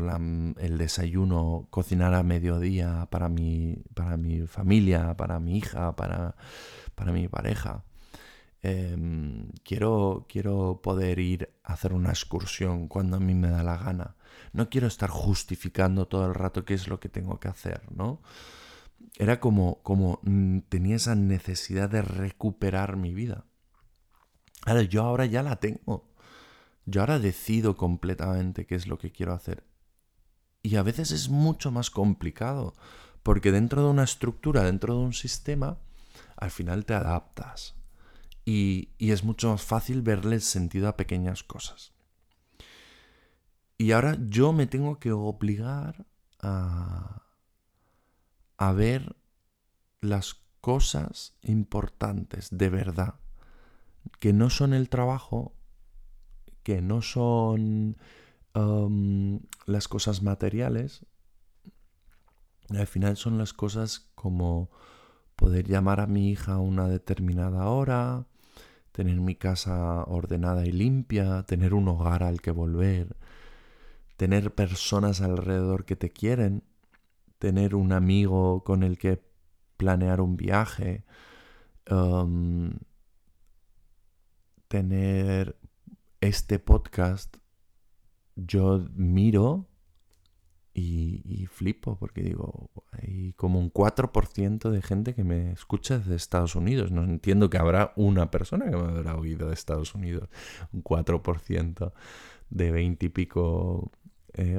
el 0.59 0.79
desayuno, 0.79 1.69
cocinar 1.71 2.15
a 2.15 2.23
mediodía 2.23 3.07
para 3.11 3.29
mi, 3.29 3.85
para 3.95 4.17
mi 4.17 4.47
familia, 4.47 5.17
para 5.17 5.39
mi 5.41 5.59
hija, 5.59 5.95
para, 5.95 6.37
para 6.95 7.13
mi 7.13 7.29
pareja. 7.29 7.85
Em, 8.63 9.51
quiero, 9.63 10.25
quiero 10.27 10.81
poder 10.83 11.19
ir 11.19 11.55
a 11.65 11.75
hacer 11.75 11.93
una 11.93 12.09
excursión 12.09 12.89
cuando 12.89 13.19
a 13.19 13.21
mí 13.21 13.35
me 13.35 13.51
da 13.51 13.63
la 13.63 13.77
gana. 13.77 14.17
No 14.55 14.71
quiero 14.71 14.87
estar 14.87 15.11
justificando 15.11 16.09
todo 16.09 16.27
el 16.27 16.35
rato 16.35 16.65
qué 16.65 16.73
es 16.75 16.89
lo 16.89 16.99
que 16.99 17.11
tengo 17.11 17.39
que 17.39 17.49
hacer, 17.49 17.83
¿no? 17.93 18.23
Era 19.17 19.41
como, 19.41 19.83
como 19.83 20.21
mm, 20.23 20.61
tenía 20.69 20.97
esa 20.97 21.15
necesidad 21.15 21.89
de 21.89 22.03
recuperar 22.03 22.97
mi 22.97 23.15
vida. 23.15 23.45
Ahora, 24.67 24.83
yo 24.83 25.03
ahora 25.03 25.27
ya 25.27 25.43
la 25.43 25.57
tengo. 25.57 26.11
Yo 26.87 27.01
ahora 27.01 27.19
decido 27.19 27.77
completamente 27.77 28.67
qué 28.67 28.75
es 28.75 28.87
lo 28.87 28.99
que 28.99 29.13
quiero 29.13 29.33
hacer. 29.33 29.65
Y 30.63 30.77
a 30.77 30.83
veces 30.83 31.11
es 31.11 31.29
mucho 31.29 31.71
más 31.71 31.91
complicado, 31.91 32.75
porque 33.23 33.53
dentro 33.53 33.83
de 33.83 33.91
una 33.91 34.05
estructura, 34.05 34.63
dentro 34.63 34.95
de 34.95 35.01
un 35.01 35.13
sistema, 35.13 35.79
al 36.37 36.51
final 36.51 36.85
te 36.85 36.95
adaptas. 36.95 37.75
Y, 38.45 38.91
es 38.99 39.25
mucho 39.25 39.51
más 39.51 39.63
fácil 39.63 40.03
verle 40.03 40.37
el 40.37 40.43
sentido 40.43 40.89
a 40.89 40.97
pequeñas 40.97 41.43
cosas. 41.43 41.93
Y 43.77 43.93
ahora 43.93 44.17
yo 44.29 44.53
me 44.53 44.67
tengo 44.67 44.99
que 44.99 45.13
obligar 45.13 46.07
a, 46.41 47.24
a 48.57 48.73
ver 48.73 49.17
las 50.01 50.37
cosas 50.61 51.35
importantes 51.43 52.49
de 52.51 52.69
verdad, 52.71 53.15
que 54.21 54.33
no 54.33 54.51
son 54.51 54.75
el 54.75 54.89
trabajo, 54.89 55.55
que 56.63 56.81
no 56.83 57.03
son 57.03 57.97
las 59.67 59.89
cosas 59.89 60.23
materiales, 60.23 61.05
al 62.71 62.87
final 62.87 63.17
son 63.17 63.37
las 63.37 63.53
cosas 63.53 64.09
como 64.15 64.71
poder 65.37 65.67
llamar 65.67 66.01
a 66.01 66.07
mi 66.07 66.31
hija 66.31 66.55
a 66.55 66.61
una 66.61 66.89
determinada 66.89 67.67
hora, 67.69 68.27
tener 68.93 69.21
mi 69.21 69.35
casa 69.35 70.05
ordenada 70.05 70.65
y 70.65 70.73
limpia, 70.73 71.43
tener 71.43 71.75
un 71.75 71.89
hogar 71.89 72.23
al 72.23 72.41
que 72.41 72.53
volver, 72.53 73.17
tener 74.17 74.55
personas 74.55 75.21
alrededor 75.21 75.85
que 75.85 75.97
te 75.97 76.11
quieren, 76.11 76.63
tener 77.39 77.75
un 77.75 77.93
amigo 77.93 78.65
con 78.65 78.83
el 78.83 78.99
que 78.99 79.23
planear 79.77 80.21
un 80.21 80.37
viaje, 80.37 81.05
tener 84.69 85.59
este 86.21 86.59
podcast 86.59 87.37
yo 88.37 88.87
miro 88.95 89.69
y, 90.77 91.47
flipo 91.47 91.97
porque 91.97 92.23
digo, 92.23 92.71
hay 92.91 93.33
como 93.35 93.61
un 93.61 93.73
4% 93.73 94.71
de 94.71 94.83
gente 94.83 95.15
que 95.15 95.23
me 95.23 95.53
escucha 95.53 95.99
desde 95.99 96.17
Estados 96.17 96.57
Unidos. 96.57 96.91
No 96.91 97.05
entiendo 97.05 97.49
que 97.49 97.59
habrá 97.59 97.93
una 97.95 98.31
persona 98.33 98.65
que 98.65 98.77
me 98.77 98.83
habrá 98.83 99.17
oído 99.17 99.47
de 99.47 99.55
Estados 99.55 99.95
Unidos. 99.95 100.29
Un 100.73 100.83
4% 100.83 101.93
de 102.51 102.73
20 102.73 103.07
y 103.07 103.09
pico 103.09 103.93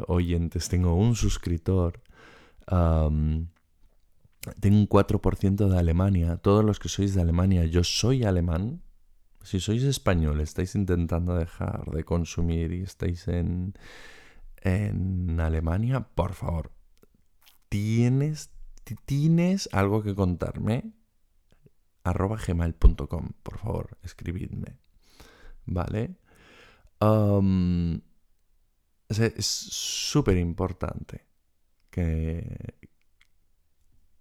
oyentes. 0.08 0.70
Tengo 0.70 0.96
un 0.96 1.16
suscriptor. 1.16 2.02
Tengo 2.68 3.48
un 4.78 4.90
4% 4.90 5.70
de 5.70 5.78
Alemania. 5.78 6.38
Todos 6.38 6.64
los 6.64 6.80
que 6.80 6.90
sois 6.90 7.16
de 7.16 7.22
Alemania, 7.22 7.66
yo 7.66 7.84
soy 7.84 8.24
alemán. 8.24 8.82
Si 9.44 9.60
sois 9.60 9.84
español, 9.84 10.42
estáis 10.42 10.76
intentando 10.76 11.36
dejar 11.36 11.86
de 11.92 12.04
consumir 12.04 12.74
y 12.74 12.82
estáis 12.82 13.28
en, 13.28 13.76
en 14.62 15.40
Alemania, 15.40 16.08
por 16.16 16.34
favor, 16.34 16.72
¿tienes, 17.70 18.50
tienes 19.06 19.70
algo 19.72 20.02
que 20.02 20.16
contarme? 20.16 20.96
arroba 22.06 22.38
gmail.com, 22.38 23.32
por 23.42 23.58
favor, 23.58 23.98
escribidme. 24.04 24.78
¿Vale? 25.66 26.16
es 29.10 29.46
súper 29.46 30.38
importante 30.38 31.26
que 31.96 32.76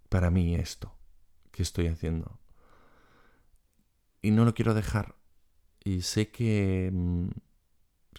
para 0.09 0.31
mí 0.31 0.55
esto 0.55 0.97
que 1.51 1.65
estoy 1.65 1.89
haciendo 1.89 2.39
y 4.23 4.31
no 4.31 4.45
lo 4.45 4.55
quiero 4.55 4.75
dejar. 4.75 5.17
Y 5.83 6.03
sé 6.03 6.31
que, 6.31 6.89
mm, 6.93 7.31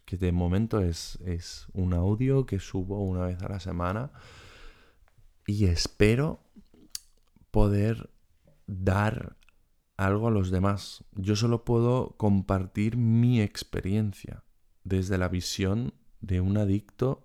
que 0.03 0.17
de 0.17 0.33
momento 0.33 0.81
es, 0.81 1.17
es 1.21 1.67
un 1.71 1.93
audio 1.93 2.45
que 2.45 2.59
subo 2.59 3.01
una 3.01 3.25
vez 3.25 3.41
a 3.41 3.47
la 3.47 3.61
semana 3.61 4.11
y 5.47 5.65
espero 5.67 6.41
poder 7.49 8.09
dar 8.67 9.37
algo 9.95 10.27
a 10.27 10.31
los 10.31 10.51
demás. 10.51 11.05
Yo 11.13 11.37
solo 11.37 11.63
puedo 11.63 12.17
compartir 12.17 12.97
mi 12.97 13.39
experiencia 13.39 14.43
desde 14.83 15.17
la 15.17 15.29
visión 15.29 15.93
de 16.19 16.41
un 16.41 16.57
adicto 16.57 17.24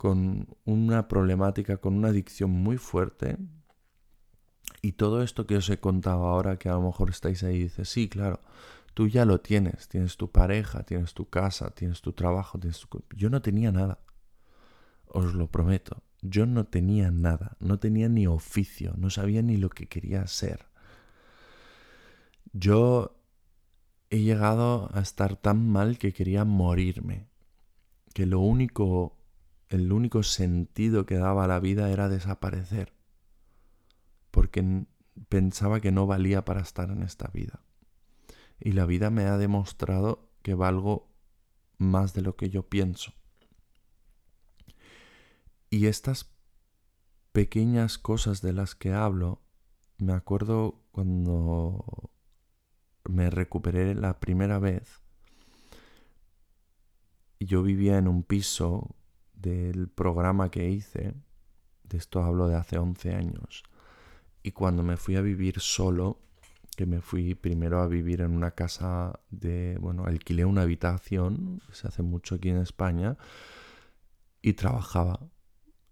con 0.00 0.48
una 0.64 1.08
problemática, 1.08 1.76
con 1.76 1.92
una 1.92 2.08
adicción 2.08 2.50
muy 2.50 2.78
fuerte, 2.78 3.36
y 4.80 4.92
todo 4.92 5.22
esto 5.22 5.46
que 5.46 5.58
os 5.58 5.68
he 5.68 5.78
contado 5.78 6.24
ahora, 6.24 6.58
que 6.58 6.70
a 6.70 6.72
lo 6.72 6.80
mejor 6.80 7.10
estáis 7.10 7.42
ahí 7.42 7.56
y 7.56 7.62
dices, 7.64 7.90
sí, 7.90 8.08
claro, 8.08 8.40
tú 8.94 9.08
ya 9.08 9.26
lo 9.26 9.42
tienes, 9.42 9.88
tienes 9.88 10.16
tu 10.16 10.30
pareja, 10.30 10.84
tienes 10.84 11.12
tu 11.12 11.28
casa, 11.28 11.68
tienes 11.72 12.00
tu 12.00 12.14
trabajo. 12.14 12.58
Yo 13.14 13.28
no 13.28 13.42
tenía 13.42 13.72
nada, 13.72 13.98
os 15.04 15.34
lo 15.34 15.50
prometo, 15.50 16.02
yo 16.22 16.46
no 16.46 16.64
tenía 16.64 17.10
nada, 17.10 17.58
no 17.60 17.78
tenía 17.78 18.08
ni 18.08 18.26
oficio, 18.26 18.94
no 18.96 19.10
sabía 19.10 19.42
ni 19.42 19.58
lo 19.58 19.68
que 19.68 19.86
quería 19.86 20.26
ser. 20.26 20.64
Yo 22.54 23.20
he 24.08 24.20
llegado 24.20 24.88
a 24.94 25.00
estar 25.00 25.36
tan 25.36 25.68
mal 25.68 25.98
que 25.98 26.14
quería 26.14 26.46
morirme, 26.46 27.28
que 28.14 28.24
lo 28.24 28.40
único, 28.40 29.19
el 29.70 29.92
único 29.92 30.22
sentido 30.22 31.06
que 31.06 31.16
daba 31.16 31.44
a 31.44 31.48
la 31.48 31.60
vida 31.60 31.90
era 31.90 32.08
desaparecer 32.08 32.92
porque 34.30 34.86
pensaba 35.28 35.80
que 35.80 35.92
no 35.92 36.06
valía 36.06 36.44
para 36.44 36.60
estar 36.60 36.90
en 36.90 37.02
esta 37.02 37.28
vida. 37.28 37.62
Y 38.58 38.72
la 38.72 38.86
vida 38.86 39.10
me 39.10 39.24
ha 39.24 39.36
demostrado 39.38 40.30
que 40.42 40.54
valgo 40.54 41.08
más 41.78 42.14
de 42.14 42.22
lo 42.22 42.36
que 42.36 42.50
yo 42.50 42.68
pienso. 42.68 43.12
Y 45.70 45.86
estas 45.86 46.30
pequeñas 47.32 47.98
cosas 47.98 48.42
de 48.42 48.52
las 48.52 48.74
que 48.74 48.92
hablo, 48.92 49.40
me 49.98 50.12
acuerdo 50.12 50.82
cuando 50.90 52.10
me 53.04 53.30
recuperé 53.30 53.94
la 53.94 54.20
primera 54.20 54.58
vez. 54.58 55.00
Yo 57.38 57.62
vivía 57.62 57.98
en 57.98 58.08
un 58.08 58.22
piso 58.22 58.96
del 59.40 59.88
programa 59.88 60.50
que 60.50 60.68
hice, 60.68 61.14
de 61.84 61.98
esto 61.98 62.22
hablo 62.22 62.48
de 62.48 62.56
hace 62.56 62.78
11 62.78 63.14
años, 63.14 63.64
y 64.42 64.52
cuando 64.52 64.82
me 64.82 64.96
fui 64.96 65.16
a 65.16 65.20
vivir 65.20 65.60
solo, 65.60 66.18
que 66.76 66.86
me 66.86 67.00
fui 67.00 67.34
primero 67.34 67.80
a 67.80 67.86
vivir 67.86 68.22
en 68.22 68.30
una 68.30 68.52
casa 68.52 69.20
de, 69.30 69.76
bueno, 69.80 70.04
alquilé 70.06 70.44
una 70.44 70.62
habitación, 70.62 71.60
se 71.72 71.88
hace 71.88 72.02
mucho 72.02 72.36
aquí 72.36 72.48
en 72.48 72.58
España, 72.58 73.16
y 74.42 74.54
trabajaba. 74.54 75.20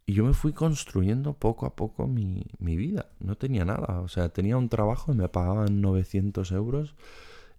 Y 0.07 0.15
yo 0.15 0.25
me 0.25 0.33
fui 0.33 0.55
construyendo 0.55 1.35
poco 1.35 1.67
a 1.67 1.77
poco 1.77 2.07
mi, 2.07 2.47
mi 2.59 2.77
vida. 2.77 3.11
No 3.21 3.37
tenía 3.37 3.67
nada. 3.67 4.01
O 4.01 4.09
sea, 4.09 4.31
tenía 4.31 4.57
un 4.57 4.71
trabajo 4.71 5.13
y 5.13 5.17
me 5.17 5.29
pagaban 5.29 5.83
900 5.83 6.51
euros 6.53 6.95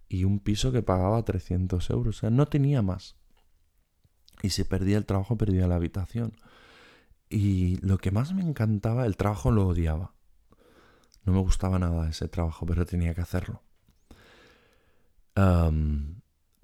y 0.08 0.24
un 0.24 0.40
piso 0.40 0.72
que 0.72 0.82
pagaba 0.82 1.24
300 1.24 1.88
euros. 1.90 2.16
O 2.16 2.20
sea, 2.20 2.30
no 2.30 2.46
tenía 2.46 2.82
más. 2.82 3.14
Y 4.42 4.50
si 4.50 4.64
perdía 4.64 4.98
el 4.98 5.06
trabajo, 5.06 5.36
perdía 5.36 5.66
la 5.66 5.76
habitación. 5.76 6.32
Y 7.28 7.76
lo 7.76 7.98
que 7.98 8.10
más 8.10 8.34
me 8.34 8.42
encantaba, 8.42 9.06
el 9.06 9.16
trabajo 9.16 9.50
lo 9.50 9.68
odiaba. 9.68 10.14
No 11.24 11.32
me 11.32 11.40
gustaba 11.40 11.78
nada 11.78 12.08
ese 12.08 12.28
trabajo, 12.28 12.66
pero 12.66 12.86
tenía 12.86 13.14
que 13.14 13.20
hacerlo. 13.20 13.62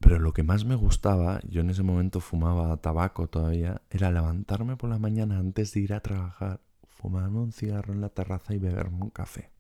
pero 0.01 0.19
lo 0.19 0.33
que 0.33 0.43
más 0.43 0.65
me 0.65 0.75
gustaba, 0.75 1.41
yo 1.49 1.61
en 1.63 1.71
ese 1.71 1.83
momento 1.83 2.21
fumaba 2.21 2.77
tabaco 2.79 3.29
todavía, 3.29 3.83
era 3.91 4.11
levantarme 4.11 4.77
por 4.77 4.91
la 4.91 4.99
mañana 4.99 5.39
antes 5.39 5.73
de 5.73 5.81
ir 5.81 5.95
a 5.95 6.01
trabajar, 6.01 6.61
fumarme 6.89 7.39
un 7.39 7.53
cigarro 7.53 7.93
en 7.95 8.01
la 8.01 8.11
terraza 8.11 8.55
y 8.55 8.59
beberme 8.59 9.03
un 9.03 9.11
café. 9.11 9.51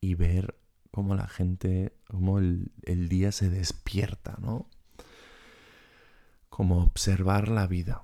Y 0.00 0.14
ver 0.14 0.56
cómo 0.90 1.14
la 1.14 1.26
gente, 1.28 1.96
cómo 2.08 2.38
el, 2.38 2.72
el 2.82 3.08
día 3.08 3.32
se 3.32 3.50
despierta, 3.50 4.36
¿no? 4.40 4.68
Como 6.48 6.82
observar 6.82 7.48
la 7.48 7.66
vida. 7.66 8.02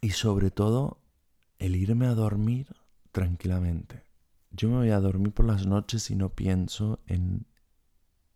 Y 0.00 0.10
sobre 0.10 0.50
todo, 0.50 1.00
el 1.58 1.76
irme 1.76 2.06
a 2.06 2.14
dormir 2.14 2.74
tranquilamente. 3.12 4.04
Yo 4.50 4.68
me 4.68 4.76
voy 4.76 4.90
a 4.90 5.00
dormir 5.00 5.32
por 5.32 5.46
las 5.46 5.66
noches 5.66 6.10
y 6.10 6.16
no 6.16 6.30
pienso 6.30 7.00
en, 7.06 7.46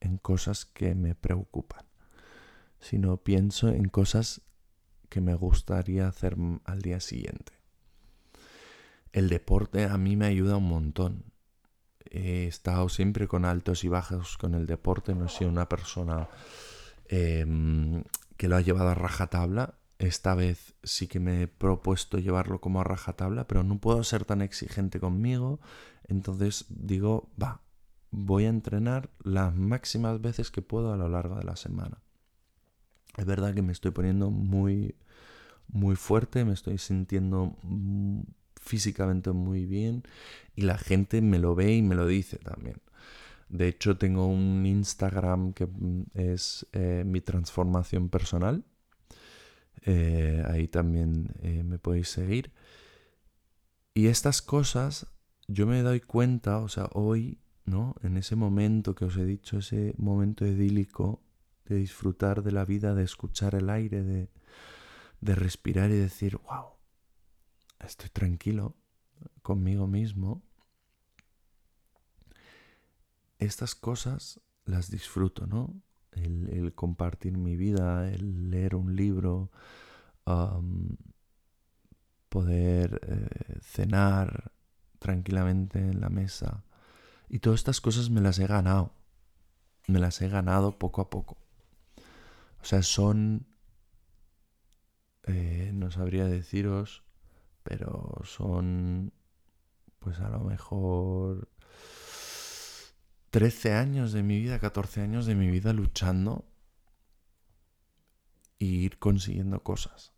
en 0.01 0.19
cosas 0.19 0.65
que 0.65 0.95
me 0.95 1.15
preocupan, 1.15 1.87
sino 2.81 3.17
pienso 3.17 3.69
en 3.69 3.89
cosas 3.89 4.43
que 5.09 5.21
me 5.21 5.35
gustaría 5.35 6.07
hacer 6.07 6.37
al 6.65 6.83
día 6.83 7.01
siguiente. 7.01 7.53
El 9.13 9.29
deporte 9.29 9.85
a 9.85 9.97
mí 9.97 10.17
me 10.17 10.27
ayuda 10.27 10.57
un 10.57 10.69
montón. 10.69 11.25
He 12.11 12.47
estado 12.47 12.89
siempre 12.89 13.27
con 13.27 13.45
altos 13.45 13.85
y 13.85 13.89
bajos 13.89 14.37
con 14.37 14.55
el 14.55 14.67
deporte, 14.67 15.15
no 15.15 15.27
he 15.27 15.29
sido 15.29 15.51
una 15.51 15.69
persona 15.69 16.29
em, 17.09 18.05
que 18.37 18.49
lo 18.49 18.57
ha 18.57 18.61
llevado 18.61 18.91
a 18.91 18.95
rajatabla, 18.95 19.75
esta 19.99 20.35
vez 20.35 20.75
sí 20.83 21.07
que 21.07 21.21
me 21.21 21.43
he 21.43 21.49
propuesto 21.49 22.19
llevarlo 22.19 22.61
como 22.61 22.81
a 22.81 22.85
rajatabla, 22.85 23.47
pero 23.47 23.63
no 23.63 23.79
puedo 23.79 24.03
ser 24.05 24.25
tan 24.25 24.43
exigente 24.43 25.01
conmigo. 25.01 25.61
Entonces 26.09 26.67
digo, 26.69 27.31
va, 27.41 27.63
voy 28.11 28.45
a 28.45 28.49
entrenar 28.49 29.11
las 29.23 29.55
máximas 29.55 30.21
veces 30.21 30.51
que 30.51 30.63
puedo 30.63 30.93
a 30.93 30.97
lo 30.97 31.09
largo 31.09 31.37
de 31.37 31.45
la 31.45 31.57
semana. 31.57 32.03
Es 33.17 33.25
verdad 33.25 33.55
que 33.55 33.63
me 33.63 33.73
estoy 33.73 33.93
poniendo 33.93 34.31
muy, 34.31 34.97
muy 35.69 35.97
fuerte, 35.97 36.45
me 36.45 36.53
estoy 36.53 36.79
sintiendo 36.79 37.57
físicamente 38.61 39.31
muy 39.33 39.67
bien 39.67 40.03
y 40.57 40.63
la 40.63 40.79
gente 40.79 41.21
me 41.21 41.39
lo 41.39 41.55
ve 41.55 41.75
y 41.75 41.83
me 41.83 41.95
lo 41.95 42.07
dice 42.07 42.39
también. 42.39 42.81
De 43.55 43.69
hecho, 43.69 43.97
tengo 43.97 44.27
un 44.27 44.67
Instagram 44.67 45.53
que 45.53 45.67
mm, 45.67 46.07
es 46.15 46.67
eh, 46.73 47.05
mi 47.07 47.21
transformación 47.21 48.09
personal 48.09 48.65
eh, 49.87 50.43
ahí 50.49 50.69
también 50.69 51.35
eh, 51.43 51.63
me 51.63 51.79
podéis 51.79 52.09
seguir. 52.09 52.53
Y 53.93 54.07
estas 54.07 54.43
cosas 54.43 55.07
yo 55.47 55.67
me 55.67 55.83
doy 55.83 56.01
cuenta, 56.01 56.59
o 56.59 56.69
sea, 56.69 56.89
hoy, 56.95 57.39
¿no? 57.65 57.95
En 58.03 58.17
ese 58.17 58.35
momento 58.35 58.95
que 58.95 59.05
os 59.05 59.17
he 59.17 59.25
dicho, 59.25 59.59
ese 59.59 59.95
momento 59.99 60.47
idílico 60.47 61.23
de 61.67 61.77
disfrutar 61.77 62.43
de 62.43 62.53
la 62.53 62.65
vida, 62.65 62.95
de 62.95 63.05
escuchar 63.05 63.55
el 63.55 63.71
aire, 63.71 64.03
de, 64.03 64.31
de 65.21 65.35
respirar 65.35 65.91
y 65.91 65.95
decir, 65.95 66.39
wow, 66.39 66.73
estoy 67.81 68.09
tranquilo 68.11 68.77
conmigo 69.43 69.87
mismo. 69.87 70.43
Estas 73.45 73.75
cosas 73.75 74.41
las 74.65 74.91
disfruto, 74.91 75.47
¿no? 75.47 75.75
el, 76.17 76.73
compartir 76.75 77.37
mi 77.37 77.57
vida, 77.57 78.11
el 78.11 78.51
leer 78.51 78.75
un 78.75 78.97
libro, 78.97 79.51
poder 82.29 83.01
eh, 83.07 83.59
cenar 83.63 84.53
tranquilamente 84.99 85.79
en 85.79 86.01
la 86.01 86.09
mesa. 86.09 86.65
Y 87.29 87.41
todas 87.41 87.61
estas 87.61 87.81
cosas 87.81 88.11
me 88.11 88.21
las 88.21 88.39
he 88.39 88.47
ganado. 88.47 88.93
Me 89.87 89.99
las 89.99 90.21
he 90.23 90.29
ganado 90.29 90.79
poco 90.79 91.01
a 91.03 91.11
poco. 91.11 91.37
O 92.61 92.65
sea, 92.65 92.83
son... 92.83 93.47
Eh, 95.27 95.71
no 95.75 95.91
sabría 95.91 96.27
deciros, 96.27 97.03
pero 97.63 98.21
son... 98.25 99.13
Pues 99.99 100.21
a 100.21 100.29
lo 100.29 100.41
mejor 100.41 101.49
13 103.35 103.73
años 103.73 104.13
de 104.13 104.23
mi 104.23 104.39
vida, 104.39 104.61
14 104.61 105.01
años 105.01 105.27
de 105.27 105.35
mi 105.35 105.51
vida 105.51 105.73
luchando 105.73 106.45
e 108.61 108.65
ir 108.65 109.01
consiguiendo 109.01 109.61
cosas. 109.65 110.13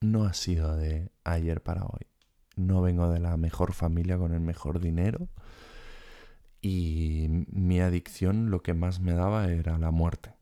No 0.00 0.22
ha 0.22 0.32
sido 0.32 0.76
de 0.76 1.10
ayer 1.24 1.60
para 1.60 1.82
hoy. 1.82 2.06
No 2.54 2.82
vengo 2.82 3.10
de 3.10 3.18
la 3.18 3.36
mejor 3.36 3.72
familia 3.72 4.16
con 4.16 4.32
el 4.32 4.38
mejor 4.38 4.78
dinero. 4.78 5.28
Y 6.62 7.26
mi 7.48 7.80
adicción 7.80 8.48
lo 8.48 8.62
que 8.62 8.74
más 8.74 9.00
me 9.00 9.14
daba 9.14 9.50
era 9.50 9.76
la 9.76 9.90
muerte. 9.90 10.36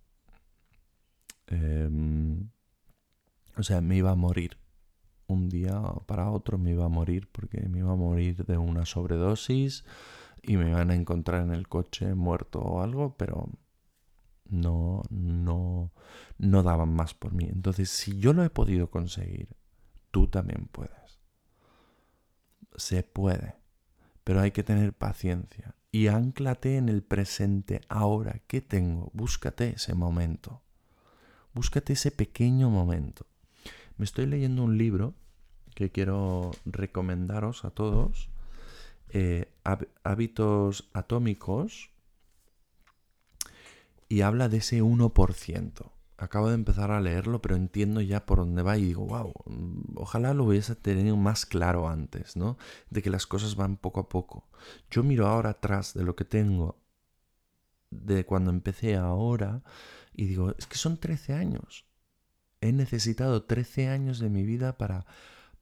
Em, 1.47 2.51
o 3.57 3.63
sea, 3.63 3.81
me 3.81 3.97
iba 3.97 4.11
a 4.11 4.15
morir. 4.15 4.59
Un 5.27 5.49
día 5.49 5.81
para 6.05 6.29
otro 6.31 6.59
me 6.59 6.73
iba 6.73 6.85
a 6.85 6.91
morir 6.91 7.31
porque 7.33 7.67
me 7.67 7.79
iba 7.79 7.93
a 7.93 7.97
morir 7.97 8.45
de 8.45 8.59
una 8.59 8.85
sobredosis 8.85 9.85
y 10.43 10.57
me 10.57 10.73
van 10.73 10.91
a 10.91 10.95
encontrar 10.95 11.43
en 11.43 11.53
el 11.53 11.69
coche 11.69 12.15
muerto 12.15 12.61
o 12.61 12.83
algo, 12.83 13.17
pero 13.17 13.49
no, 14.49 15.03
no, 15.11 15.93
no 16.39 16.63
daban 16.63 16.95
más 16.95 17.15
por 17.15 17.33
mí. 17.33 17.49
Entonces, 17.51 17.91
si 17.91 18.19
yo 18.19 18.33
lo 18.33 18.45
he 18.45 18.51
podido 18.51 18.91
conseguir, 18.91 19.49
tú 20.11 20.29
también 20.29 20.69
puedes. 20.71 21.21
Se 22.77 23.03
puede, 23.03 23.57
pero 24.25 24.41
hay 24.41 24.53
que 24.53 24.63
tener 24.63 24.93
paciencia. 24.93 25.75
Y 25.91 26.09
anclate 26.09 26.77
en 26.77 26.89
el 26.89 27.03
presente 27.03 27.81
ahora. 27.89 28.43
¿Qué 28.47 28.61
tengo? 28.61 29.11
Búscate 29.15 29.71
ese 29.77 29.95
momento. 29.95 30.63
Búscate 31.55 31.95
ese 31.95 32.11
pequeño 32.11 32.69
momento. 32.69 33.27
Me 33.97 34.05
estoy 34.05 34.27
leyendo 34.27 34.63
un 34.63 34.77
libro 34.77 35.15
que 35.75 35.91
quiero 35.91 36.51
recomendaros 36.67 37.65
a 37.65 37.71
todos 37.71 38.31
eh, 39.11 39.53
hábitos 40.03 40.89
atómicos 40.93 41.91
y 44.09 44.21
habla 44.21 44.49
de 44.49 44.59
ese 44.59 44.83
1%. 44.83 45.93
Acabo 46.19 46.49
de 46.49 46.55
empezar 46.55 46.91
a 46.91 47.01
leerlo, 47.01 47.43
pero 47.43 47.57
entiendo 47.57 48.01
ya 48.01 48.25
por 48.25 48.39
dónde 48.39 48.63
va 48.63 48.79
y 48.79 48.85
digo, 48.85 49.07
wow, 49.07 49.35
mm, 49.45 49.97
ojalá 49.99 50.33
lo 50.33 50.45
hubiese 50.45 50.75
tenido 50.75 51.17
más 51.17 51.45
claro 51.45 51.89
antes, 51.89 52.37
¿no? 52.37 52.57
De 52.89 53.03
que 53.03 53.11
las 53.11 53.27
cosas 53.27 53.55
van 53.55 53.77
poco 53.77 54.01
a 54.01 54.09
poco. 54.09 54.49
Yo 54.91 55.03
miro 55.03 55.27
ahora 55.27 55.51
atrás 55.51 55.93
de 55.93 56.05
lo 56.05 56.17
que 56.17 56.25
tengo, 56.25 56.79
de 57.91 58.25
cuando 58.25 58.51
empecé 58.51 58.97
ahora, 58.97 59.63
y 60.15 60.27
digo, 60.27 60.55
es 60.59 60.67
que 60.67 60.79
son 60.79 60.99
13 60.99 61.35
años. 61.35 61.85
He 62.63 62.73
necesitado 62.73 63.45
13 63.45 63.89
años 63.89 64.19
de 64.19 64.31
mi 64.31 64.45
vida 64.45 64.79
para 64.79 65.07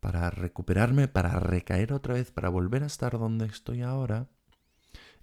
para 0.05 0.29
recuperarme, 0.29 1.09
para 1.09 1.41
recaer 1.41 1.95
otra 1.95 2.13
vez, 2.13 2.31
para 2.31 2.51
volver 2.51 2.83
a 2.83 2.89
estar 2.89 3.19
donde 3.19 3.47
estoy 3.47 3.81
ahora 3.81 4.29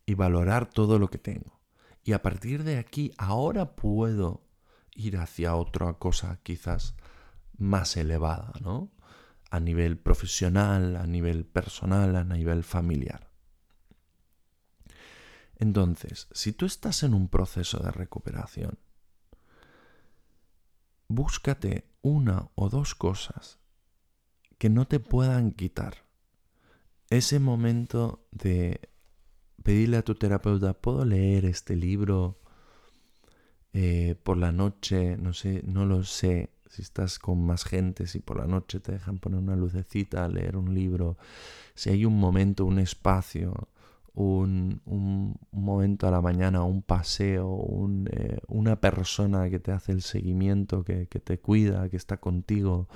y 0.07 0.15
valorar 0.15 0.67
todo 0.67 0.97
lo 0.97 1.11
que 1.11 1.19
tengo. 1.19 1.61
Y 2.03 2.13
a 2.13 2.23
partir 2.23 2.63
de 2.63 2.79
aquí, 2.79 3.13
ahora 3.19 3.75
puedo 3.75 4.41
ir 4.95 5.17
hacia 5.17 5.55
otra 5.55 5.93
cosa 5.99 6.39
quizás 6.41 6.95
más 7.59 7.95
elevada, 7.95 8.53
¿no? 8.59 8.91
A 9.51 9.59
nivel 9.59 9.99
profesional, 9.99 10.95
a 10.95 11.05
nivel 11.05 11.45
personal, 11.45 12.15
a 12.15 12.23
nivel 12.23 12.63
familiar. 12.63 13.29
Entonces, 15.57 16.27
si 16.31 16.53
tú 16.53 16.65
estás 16.65 17.03
en 17.03 17.13
un 17.13 17.27
proceso 17.27 17.77
de 17.83 17.91
recuperación, 17.91 18.79
búscate 21.07 21.85
una 22.01 22.49
o 22.55 22.69
dos 22.69 22.95
cosas 22.95 23.60
que 24.61 24.69
no 24.69 24.85
te 24.85 24.99
puedan 24.99 25.53
quitar. 25.53 26.05
Ese 27.09 27.39
momento 27.39 28.27
de 28.31 28.91
pedirle 29.63 29.97
a 29.97 30.03
tu 30.03 30.13
terapeuta, 30.13 30.75
¿puedo 30.75 31.03
leer 31.03 31.45
este 31.45 31.75
libro 31.75 32.37
eh, 33.73 34.13
por 34.21 34.37
la 34.37 34.51
noche? 34.51 35.17
No 35.17 35.33
sé, 35.33 35.63
no 35.65 35.87
lo 35.87 36.03
sé. 36.03 36.51
Si 36.69 36.83
estás 36.83 37.17
con 37.17 37.43
más 37.43 37.63
gente, 37.63 38.05
si 38.05 38.19
por 38.19 38.37
la 38.37 38.45
noche 38.45 38.79
te 38.79 38.91
dejan 38.91 39.17
poner 39.17 39.39
una 39.39 39.55
lucecita, 39.55 40.27
leer 40.27 40.55
un 40.55 40.75
libro, 40.75 41.17
si 41.73 41.89
hay 41.89 42.05
un 42.05 42.19
momento, 42.19 42.63
un 42.63 42.77
espacio, 42.77 43.67
un, 44.13 44.79
momento 45.51 46.07
a 46.07 46.11
la 46.11 46.21
mañana, 46.21 46.61
un 46.61 46.83
paseo, 46.83 47.65
eh, 48.11 48.37
una 48.47 48.79
persona 48.79 49.49
que 49.49 49.57
te 49.57 49.71
hace 49.71 49.91
el 49.91 50.03
seguimiento, 50.03 50.83
que, 50.83 51.07
que 51.07 51.19
te 51.19 51.39
cuida, 51.39 51.89
que 51.89 51.97
está 51.97 52.17
contigo, 52.17 52.87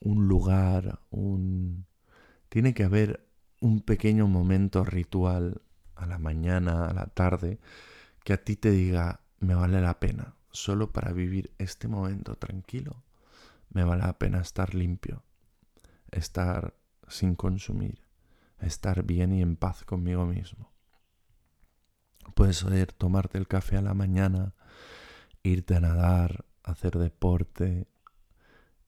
un 0.00 0.28
lugar, 0.28 1.00
un... 1.10 1.86
Tiene 2.48 2.74
que 2.74 2.84
haber 2.84 3.28
un 3.60 3.80
pequeño 3.80 4.26
momento 4.28 4.84
ritual 4.84 5.62
a 5.94 6.06
la 6.06 6.18
mañana, 6.18 6.86
a 6.86 6.94
la 6.94 7.06
tarde, 7.06 7.58
que 8.24 8.32
a 8.32 8.44
ti 8.44 8.56
te 8.56 8.70
diga, 8.70 9.20
me 9.40 9.54
vale 9.54 9.80
la 9.80 9.98
pena. 9.98 10.34
Solo 10.50 10.92
para 10.92 11.12
vivir 11.12 11.52
este 11.58 11.88
momento 11.88 12.36
tranquilo, 12.36 13.04
me 13.70 13.84
vale 13.84 14.02
la 14.02 14.18
pena 14.18 14.40
estar 14.40 14.74
limpio, 14.74 15.22
estar 16.10 16.74
sin 17.08 17.34
consumir, 17.34 18.00
estar 18.60 19.02
bien 19.02 19.32
y 19.32 19.42
en 19.42 19.56
paz 19.56 19.84
conmigo 19.84 20.24
mismo. 20.26 20.72
Puedes 22.34 22.62
ir 22.62 22.92
tomarte 22.92 23.38
el 23.38 23.48
café 23.48 23.76
a 23.76 23.82
la 23.82 23.94
mañana, 23.94 24.54
irte 25.42 25.76
a 25.76 25.80
nadar, 25.80 26.44
hacer 26.62 26.98
deporte, 26.98 27.86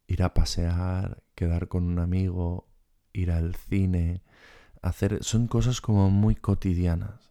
ir 0.09 0.25
a 0.25 0.35
pasear, 0.35 1.23
quedar 1.37 1.68
con 1.68 1.85
un 1.85 2.01
amigo, 2.01 2.66
ir 3.12 3.31
al 3.31 3.55
cine, 3.55 4.25
hacer 4.83 5.23
son 5.23 5.47
cosas 5.47 5.81
como 5.81 6.11
muy 6.11 6.35
cotidianas. 6.35 7.31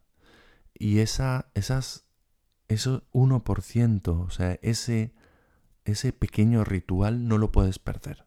Y 0.73 0.99
esa 0.99 1.51
esas 1.55 2.05
eso 2.69 3.03
1%, 3.11 4.25
o 4.25 4.29
sea, 4.29 4.59
ese 4.61 5.13
ese 5.83 6.13
pequeño 6.13 6.63
ritual 6.63 7.27
no 7.27 7.37
lo 7.37 7.51
puedes 7.51 7.79
perder. 7.79 8.25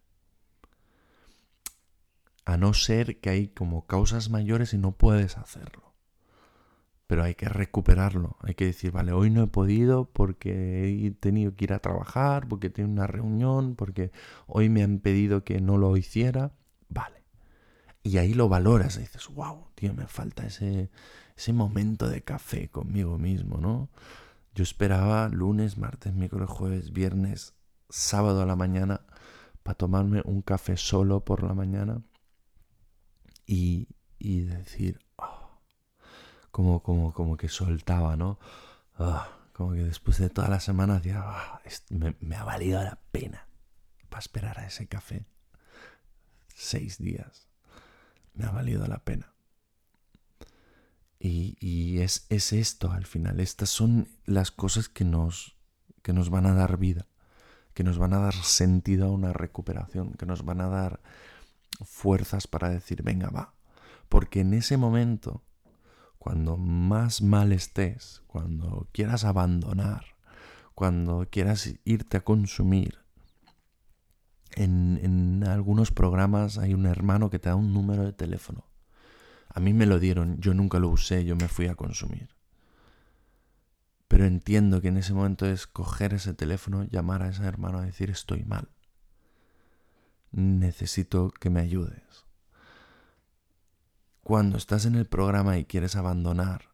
A 2.45 2.57
no 2.57 2.75
ser 2.75 3.21
que 3.21 3.31
hay 3.31 3.49
como 3.49 3.87
causas 3.87 4.31
mayores 4.31 4.75
y 4.75 4.79
no 4.79 4.93
puedes 4.93 5.39
hacerlo 5.39 5.90
pero 7.11 7.25
hay 7.25 7.35
que 7.35 7.49
recuperarlo. 7.49 8.37
Hay 8.41 8.55
que 8.55 8.67
decir, 8.67 8.93
vale, 8.93 9.11
hoy 9.11 9.31
no 9.31 9.43
he 9.43 9.49
podido 9.49 10.05
porque 10.05 11.07
he 11.07 11.11
tenido 11.11 11.57
que 11.57 11.65
ir 11.65 11.73
a 11.73 11.81
trabajar, 11.81 12.47
porque 12.47 12.71
tengo 12.71 12.89
una 12.89 13.09
reunión, 13.09 13.75
porque 13.75 14.13
hoy 14.47 14.69
me 14.69 14.85
han 14.85 15.01
pedido 15.01 15.43
que 15.43 15.61
no 15.61 15.77
lo 15.77 15.97
hiciera. 15.97 16.53
Vale. 16.89 17.25
Y 18.05 18.19
ahí 18.19 18.33
lo 18.33 18.49
valoras 18.49 18.97
y 18.97 19.01
dices, 19.01 19.27
wow, 19.35 19.67
tío, 19.75 19.93
me 19.93 20.07
falta 20.07 20.47
ese, 20.47 20.89
ese 21.37 21.53
momento 21.53 22.09
de 22.09 22.23
café 22.23 22.69
conmigo 22.69 23.19
mismo, 23.19 23.59
¿no? 23.59 23.91
Yo 24.55 24.63
esperaba 24.63 25.29
lunes, 25.31 25.79
martes, 25.79 26.15
miércoles, 26.15 26.49
jueves, 26.49 26.93
viernes, 26.93 27.55
sábado 27.89 28.41
a 28.43 28.47
la 28.47 28.55
mañana 28.55 29.01
para 29.65 29.77
tomarme 29.77 30.23
un 30.27 30.43
café 30.43 30.77
solo 30.77 31.25
por 31.25 31.43
la 31.43 31.55
mañana 31.55 32.05
y, 33.47 33.89
y 34.21 34.43
decir, 34.43 35.01
como, 36.51 36.83
como, 36.83 37.13
como 37.13 37.37
que 37.37 37.49
soltaba, 37.49 38.17
¿no? 38.17 38.39
Ah, 38.99 39.29
como 39.53 39.73
que 39.73 39.85
después 39.85 40.19
de 40.19 40.31
toda 40.31 40.49
la 40.49 40.61
semana 40.61 40.97
decía, 40.97 41.23
ah, 41.23 41.61
me, 41.91 42.37
ha 42.37 42.45
valido 42.45 42.83
la 42.83 42.99
pena 43.13 43.47
para 44.09 44.21
esperar 44.21 44.59
a 44.59 44.67
ese 44.67 44.87
café. 44.87 45.27
Seis 46.49 46.99
días. 46.99 47.49
Me 48.35 48.47
ha 48.47 48.51
valido 48.51 48.87
la 48.87 49.05
pena. 49.05 49.33
Y, 51.19 51.57
y 51.61 52.01
es, 52.01 52.27
es, 52.31 52.53
esto 52.53 52.93
al 52.93 53.05
final. 53.05 53.41
Estas 53.41 53.69
son 53.69 54.09
las 54.25 54.51
cosas 54.51 54.89
que 54.89 55.05
nos, 55.05 55.57
que 56.03 56.13
nos 56.13 56.31
van 56.31 56.47
a 56.47 56.55
dar 56.55 56.79
vida, 56.79 57.07
que 57.75 57.85
nos 57.85 57.99
van 57.99 58.15
a 58.15 58.19
dar 58.19 58.35
sentido 58.35 59.07
a 59.07 59.11
una 59.11 59.33
recuperación, 59.33 60.15
que 60.15 60.27
nos 60.27 60.45
van 60.45 60.63
a 60.63 60.69
dar 60.69 61.01
fuerzas 61.85 62.47
para 62.47 62.71
decir, 62.71 63.03
venga, 63.03 63.29
va. 63.29 63.55
Porque 64.09 64.41
en 64.41 64.55
ese 64.55 64.77
momento 64.77 65.45
cuando 66.21 66.59
más 66.59 67.23
mal 67.23 67.51
estés, 67.51 68.23
cuando 68.27 68.87
quieras 68.93 69.25
abandonar, 69.25 70.05
cuando 70.75 71.27
quieras 71.31 71.75
irte 71.85 72.19
a 72.19 72.25
consumir. 72.25 72.99
En, 74.55 75.01
en, 75.03 75.49
algunos 75.49 75.91
programas 75.91 76.59
hay 76.59 76.75
un 76.75 76.85
hermano 76.85 77.31
que 77.31 77.39
te 77.39 77.49
da 77.49 77.57
un 77.57 77.73
número 77.73 78.05
de 78.05 78.13
teléfono. 78.13 78.67
A 79.49 79.61
mí 79.61 79.73
me 79.73 79.87
lo 79.87 79.99
dieron, 79.99 80.39
yo 80.43 80.53
nunca 80.53 80.79
lo 80.79 80.91
usé, 80.91 81.25
yo 81.25 81.37
me 81.37 81.49
fui 81.49 81.69
a 81.69 81.75
consumir. 81.75 82.29
Pero 84.07 84.27
entiendo 84.27 84.83
que 84.83 84.89
en 84.89 84.99
ese 84.99 85.15
momento 85.15 85.47
es 85.47 85.67
coger 85.67 86.13
ese 86.13 86.35
teléfono, 86.35 86.85
llamar 86.85 87.23
a 87.23 87.31
ese 87.31 87.45
hermano 87.45 87.79
a 87.79 87.87
decir 87.87 88.11
estoy 88.11 88.45
mal. 88.45 88.69
Necesito 90.33 91.31
que 91.31 91.49
me 91.49 91.61
ayudes 91.61 92.30
cuando 94.31 94.59
estás 94.59 94.87
en 94.87 94.95
el 94.95 95.07
programa 95.07 95.59
y 95.59 95.65
quieres 95.65 95.97
abandonar, 95.97 96.71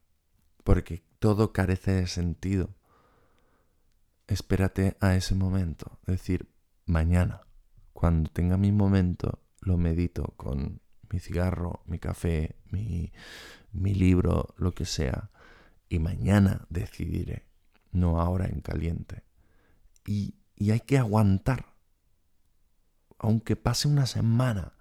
porque 0.62 1.03
todo 1.19 1.55
carece 1.55 1.92
de 1.92 2.07
sentido, 2.07 2.75
espérate 4.27 4.99
a 5.01 5.14
ese 5.14 5.35
momento. 5.35 5.99
Es 6.03 6.19
decir, 6.19 6.51
mañana, 6.85 7.47
cuando 7.95 8.29
tenga 8.29 8.59
mi 8.59 8.73
momento, 8.73 9.42
lo 9.61 9.79
medito 9.79 10.35
con 10.37 10.83
mi 11.11 11.19
cigarro, 11.19 11.83
mi 11.87 11.99
café, 11.99 12.57
mi, 12.73 13.11
libro, 13.73 14.55
lo 14.59 14.73
que 14.73 14.85
sea. 14.85 15.31
Y 15.88 15.99
mañana 15.99 16.66
decidiré, 16.69 17.47
no 17.90 18.21
ahora 18.21 18.49
en 18.49 18.61
caliente. 18.61 19.25
Y 20.05 20.35
hay 20.71 20.81
que 20.81 20.99
aguantar. 20.99 21.73
Aunque 23.19 23.57
pase 23.57 23.88
una 23.88 24.05
semana, 24.05 24.76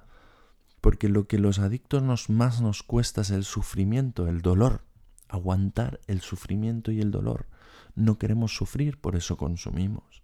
porque 0.85 1.09
lo 1.09 1.27
que 1.27 1.39
los 1.39 1.57
adictos 1.57 2.03
nos, 2.03 2.29
más 2.29 2.61
nos 2.61 2.83
cuesta 2.83 3.21
es 3.21 3.31
el 3.31 3.43
sufrimiento, 3.43 4.27
el 4.27 4.43
dolor. 4.43 4.83
Aguantar 5.27 5.99
el 6.05 6.21
sufrimiento 6.21 6.91
y 6.91 7.01
el 7.01 7.09
dolor. 7.09 7.47
No 7.95 8.19
queremos 8.19 8.55
sufrir, 8.55 9.01
por 9.01 9.15
eso 9.15 9.35
consumimos. 9.35 10.21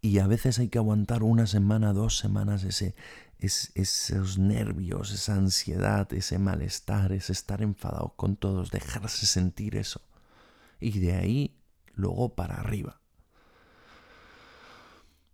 Y 0.00 0.20
a 0.20 0.28
veces 0.28 0.60
hay 0.60 0.68
que 0.68 0.78
aguantar 0.78 1.24
una 1.24 1.48
semana, 1.48 1.92
dos 1.92 2.18
semanas 2.18 2.62
ese, 2.62 2.94
esos 3.40 4.38
nervios, 4.38 5.10
esa 5.10 5.34
ansiedad, 5.34 6.06
ese 6.12 6.38
malestar, 6.38 7.10
ese 7.10 7.32
estar 7.32 7.62
enfadado 7.62 8.14
con 8.14 8.36
todos, 8.36 8.70
dejarse 8.70 9.26
sentir 9.26 9.74
eso. 9.74 10.02
Y 10.78 11.00
de 11.00 11.16
ahí 11.16 11.60
luego 11.94 12.36
para 12.36 12.60
arriba. 12.60 12.99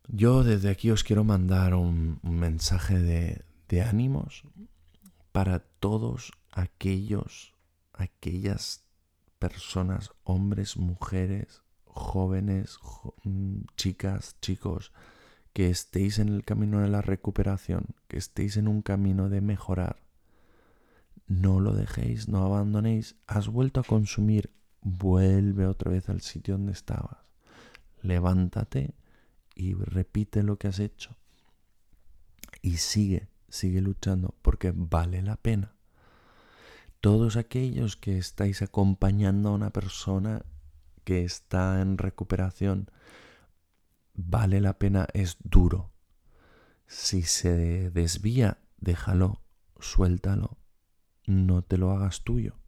Yo 0.08 0.44
desde 0.44 0.70
aquí 0.70 0.90
os 0.90 1.02
quiero 1.02 1.24
mandar 1.24 1.74
un, 1.74 2.20
mensaje 2.22 2.98
de, 2.98 3.82
ánimos 3.82 4.44
para 5.32 5.58
todos 5.58 6.32
aquellos, 6.52 7.54
aquellas 7.92 8.84
personas, 9.40 10.12
hombres, 10.22 10.76
mujeres, 10.76 11.62
jóvenes, 11.86 12.78
mm, 13.24 13.62
chicas, 13.76 14.36
chicos, 14.40 14.92
que 15.52 15.70
estéis 15.70 16.20
en 16.20 16.28
el 16.28 16.44
camino 16.44 16.80
de 16.80 16.88
la 16.88 17.02
recuperación, 17.02 17.86
que 18.06 18.16
estéis 18.16 18.56
en 18.56 18.68
un 18.68 18.82
camino 18.82 19.28
de 19.28 19.40
mejorar. 19.40 19.96
No 21.26 21.58
lo 21.58 21.72
dejéis, 21.72 22.28
no 22.28 22.44
abandonéis. 22.44 23.16
Has 23.26 23.48
vuelto 23.48 23.80
a 23.80 23.84
consumir, 23.84 24.52
vuelve 24.82 25.66
otra 25.66 25.90
vez 25.90 26.08
al 26.08 26.20
sitio 26.20 26.54
donde 26.54 26.72
estabas. 26.72 27.18
Levántate 28.02 28.94
y 29.56 29.74
repite 29.74 30.44
lo 30.44 30.58
que 30.58 30.68
has 30.68 30.78
hecho. 30.78 31.16
Y 32.62 32.76
sigue, 32.76 33.28
sigue 33.48 33.80
luchando 33.80 34.36
porque 34.42 34.72
vale 34.72 35.22
la 35.22 35.36
pena. 35.36 35.74
Todos 37.00 37.36
aquellos 37.36 37.96
que 37.96 38.18
estáis 38.18 38.62
acompañando 38.62 39.48
a 39.48 39.52
una 39.52 39.70
persona 39.70 40.44
que 41.04 41.24
está 41.24 41.80
en 41.80 41.98
recuperación, 41.98 42.90
vale 44.14 44.60
la 44.60 44.78
pena, 44.78 45.08
es 45.14 45.38
duro. 45.42 45.92
Si 46.86 47.22
se 47.22 47.90
desvía, 47.90 48.58
déjalo, 48.78 49.42
suéltalo, 49.80 50.58
no 51.26 51.62
te 51.62 51.78
lo 51.78 51.92
hagas 51.92 52.22
tuyo. 52.24 52.58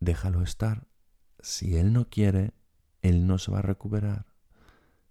Déjalo 0.00 0.42
estar. 0.42 0.88
Si 1.40 1.76
él 1.76 1.92
no 1.92 2.08
quiere, 2.08 2.54
él 3.02 3.26
no 3.26 3.38
se 3.38 3.52
va 3.52 3.58
a 3.60 3.62
recuperar. 3.62 4.33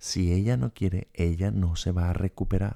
Si 0.03 0.33
ella 0.33 0.57
no 0.57 0.73
quiere, 0.73 1.07
ella 1.13 1.49
no 1.49 1.77
se 1.77 1.93
va 1.93 2.09
a 2.09 2.13
recuperar. 2.13 2.75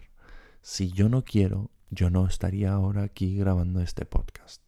Si 0.61 0.93
yo 0.93 1.09
no 1.09 1.25
quiero, 1.25 1.71
yo 1.89 2.09
no 2.09 2.25
estaría 2.25 2.71
ahora 2.71 3.03
aquí 3.03 3.35
grabando 3.35 3.81
este 3.81 4.05
podcast. 4.05 4.61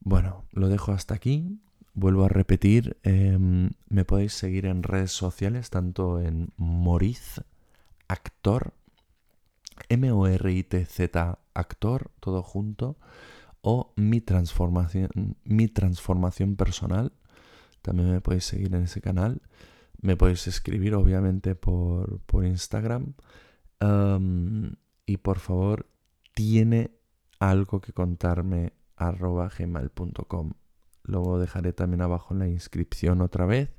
Bueno, 0.00 0.44
lo 0.52 0.68
dejo 0.68 0.92
hasta 0.92 1.14
aquí. 1.14 1.62
Vuelvo 1.94 2.26
a 2.26 2.28
repetir, 2.28 2.98
em, 3.04 3.70
me 3.88 4.04
podéis 4.04 4.34
seguir 4.34 4.66
en 4.66 4.82
redes 4.82 5.12
sociales, 5.12 5.70
tanto 5.70 6.20
en 6.20 6.52
Moriz 6.58 7.40
Actor, 8.06 8.74
M-O-R-I-T-Z 9.88 11.38
Actor, 11.54 12.10
todo 12.20 12.42
junto, 12.42 12.98
o 13.62 13.94
mi 13.96 14.20
transformación, 14.20 15.38
mi 15.44 15.68
transformación 15.68 16.56
personal. 16.56 17.14
También 17.80 18.10
me 18.10 18.20
podéis 18.20 18.44
seguir 18.44 18.74
en 18.74 18.82
ese 18.82 19.00
canal. 19.00 19.40
Me 20.00 20.16
podéis 20.16 20.46
escribir 20.46 20.94
obviamente 20.94 21.54
por, 21.54 22.20
por 22.20 22.44
Instagram. 22.44 23.14
y 25.06 25.16
por 25.18 25.38
favor, 25.38 25.86
tiene 26.34 26.90
algo 27.38 27.80
que 27.80 27.92
contarme 27.92 28.72
arroba 28.96 29.48
gmail.com. 29.48 30.52
Luego 31.04 31.38
dejaré 31.38 31.72
también 31.72 32.02
abajo 32.02 32.34
en 32.34 32.40
la 32.40 32.48
inscripción 32.48 33.20
otra 33.22 33.46
vez. 33.46 33.70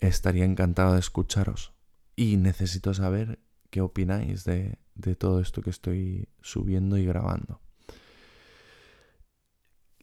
Estaría 0.00 0.44
encantado 0.44 0.94
de 0.94 1.00
escucharos. 1.00 1.72
Y 2.16 2.36
necesito 2.36 2.94
saber 2.94 3.38
qué 3.70 3.80
opináis 3.80 4.44
de, 4.44 4.78
de 4.94 5.14
todo 5.14 5.40
esto 5.40 5.62
que 5.62 5.70
estoy 5.70 6.28
subiendo 6.40 6.96
y 6.96 7.04
grabando. 7.06 7.60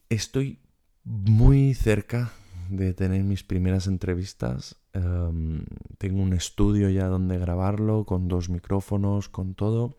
Estoy 0.08 0.60
muy 1.04 1.74
cerca 1.74 2.32
de 2.68 2.94
tener 2.94 3.22
mis 3.24 3.44
primeras 3.44 3.86
entrevistas. 3.86 4.76
Em, 4.92 5.64
tengo 5.98 6.22
un 6.22 6.32
estudio 6.32 6.88
ya 6.90 7.06
donde 7.06 7.38
grabarlo, 7.38 8.04
con 8.04 8.28
dos 8.28 8.48
micrófonos, 8.48 9.28
con 9.28 9.54
todo. 9.54 9.96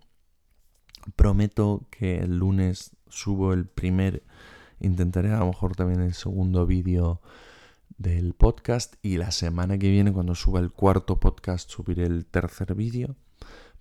Prometo 1.15 1.87
que 1.91 2.19
el 2.19 2.37
lunes 2.37 2.95
subo 3.07 3.53
el 3.53 3.65
primer, 3.67 4.23
intentaré 4.79 5.31
a 5.31 5.39
lo 5.39 5.47
mejor 5.47 5.75
también 5.75 6.01
el 6.01 6.13
segundo 6.13 6.65
vídeo 6.65 7.21
del 7.97 8.33
podcast 8.33 8.95
y 9.01 9.17
la 9.17 9.31
semana 9.31 9.77
que 9.77 9.89
viene 9.89 10.11
cuando 10.11 10.35
suba 10.35 10.59
el 10.59 10.71
cuarto 10.71 11.19
podcast 11.19 11.69
subiré 11.69 12.05
el 12.05 12.25
tercer 12.25 12.75
vídeo. 12.75 13.15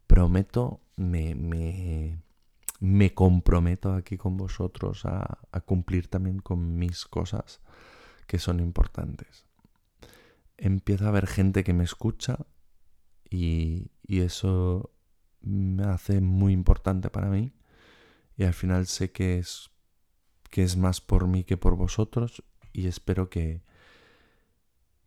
Prometo, 0.06 0.80
me, 0.96 1.34
me, 1.34 2.18
me 2.80 3.14
comprometo 3.14 3.94
aquí 3.94 4.16
con 4.16 4.36
vosotros 4.36 5.04
a, 5.06 5.38
cumplir 5.64 6.08
también 6.08 6.40
con 6.40 6.78
mis 6.78 7.06
cosas 7.06 7.60
que 8.26 8.38
son 8.38 8.60
importantes. 8.60 9.46
Empieza 10.56 11.06
a 11.06 11.08
haber 11.08 11.26
gente 11.26 11.64
que 11.64 11.72
me 11.72 11.84
escucha 11.84 12.46
y, 13.28 13.90
y 14.02 14.20
eso 14.20 14.90
me 15.40 15.84
hace 15.84 16.20
muy 16.20 16.52
importante 16.52 17.10
para 17.10 17.28
mí 17.28 17.52
y 18.36 18.44
al 18.44 18.54
final 18.54 18.86
sé 18.86 19.12
que 19.12 19.38
es 19.38 19.70
que 20.50 20.62
es 20.62 20.76
más 20.76 21.00
por 21.00 21.26
mí 21.26 21.44
que 21.44 21.56
por 21.56 21.76
vosotros 21.76 22.42
y 22.72 22.86
espero 22.86 23.28
que 23.28 23.62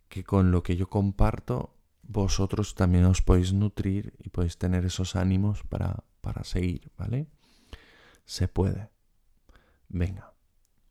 que 0.10 0.24
con 0.24 0.52
lo 0.52 0.64
que 0.64 0.76
yo 0.76 0.90
comparto 0.90 1.78
vosotros 2.04 2.76
también 2.76 3.06
os 3.06 3.22
podéis 3.22 3.54
nutrir 3.54 4.14
y 4.20 4.30
podéis 4.30 4.58
tener 4.58 4.86
esos 4.86 5.16
ánimos 5.16 5.64
para, 5.64 6.04
para 6.22 6.44
seguir, 6.44 6.90
¿vale? 6.98 7.28
Se 8.26 8.48
puede. 8.48 8.90
Venga, 9.90 10.34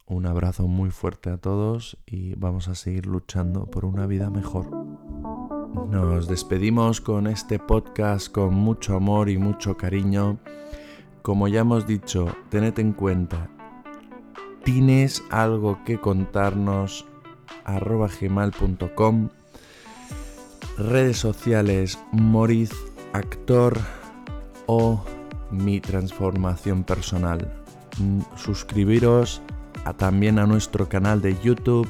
un 0.07 0.27
abrazo 0.27 0.69
muy 0.69 0.91
fuerte 0.91 1.31
a 1.31 1.37
todos 1.37 1.99
y 2.07 2.35
vamos 2.37 2.69
a 2.69 2.75
seguir 2.75 3.07
luchando 3.07 3.67
por 3.67 3.85
una 3.85 4.07
vida 4.07 4.31
mejor. 4.31 4.71
Nos 5.91 6.29
despedimos 6.29 7.01
con 7.01 7.27
este 7.27 7.59
podcast 7.59 8.31
con 8.31 8.55
mucho 8.55 8.97
amor 8.97 9.29
y 9.29 9.39
mucho 9.39 9.77
cariño. 9.77 10.39
Como 11.23 11.49
ya 11.49 11.61
hemos 11.61 11.87
dicho, 11.87 12.29
tened 12.51 12.79
en 12.79 12.93
cuenta, 12.93 13.51
tienes 14.65 15.23
algo 15.31 15.79
que 15.85 16.01
contarnos 16.01 17.05
arroba 17.65 18.09
gmail.com 18.09 19.29
redes 20.79 21.19
sociales 21.19 21.99
Moriz 22.13 22.71
Actor 23.13 23.79
o 24.67 25.05
mi 25.51 25.81
transformación 25.81 26.85
personal. 26.85 27.53
Mm, 27.99 28.21
también 29.93 30.39
a 30.39 30.47
nuestro 30.47 30.89
canal 30.89 31.21
de 31.21 31.37
YouTube 31.43 31.89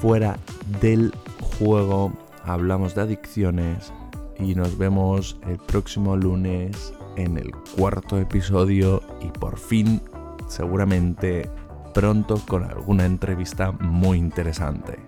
fuera 0.00 0.38
del 0.80 1.12
juego. 1.40 2.12
Hablamos 2.44 2.94
de 2.94 3.02
adicciones 3.02 3.92
y 4.38 4.54
nos 4.54 4.78
vemos 4.78 5.38
el 5.46 5.58
próximo 5.58 6.16
lunes 6.16 6.94
en 7.16 7.36
el 7.36 7.52
cuarto 7.76 8.18
episodio 8.18 9.02
y 9.20 9.26
por 9.26 9.58
fin 9.58 10.00
seguramente 10.48 11.50
pronto 11.92 12.40
con 12.46 12.64
alguna 12.64 13.04
entrevista 13.04 13.72
muy 13.72 14.18
interesante. 14.18 14.98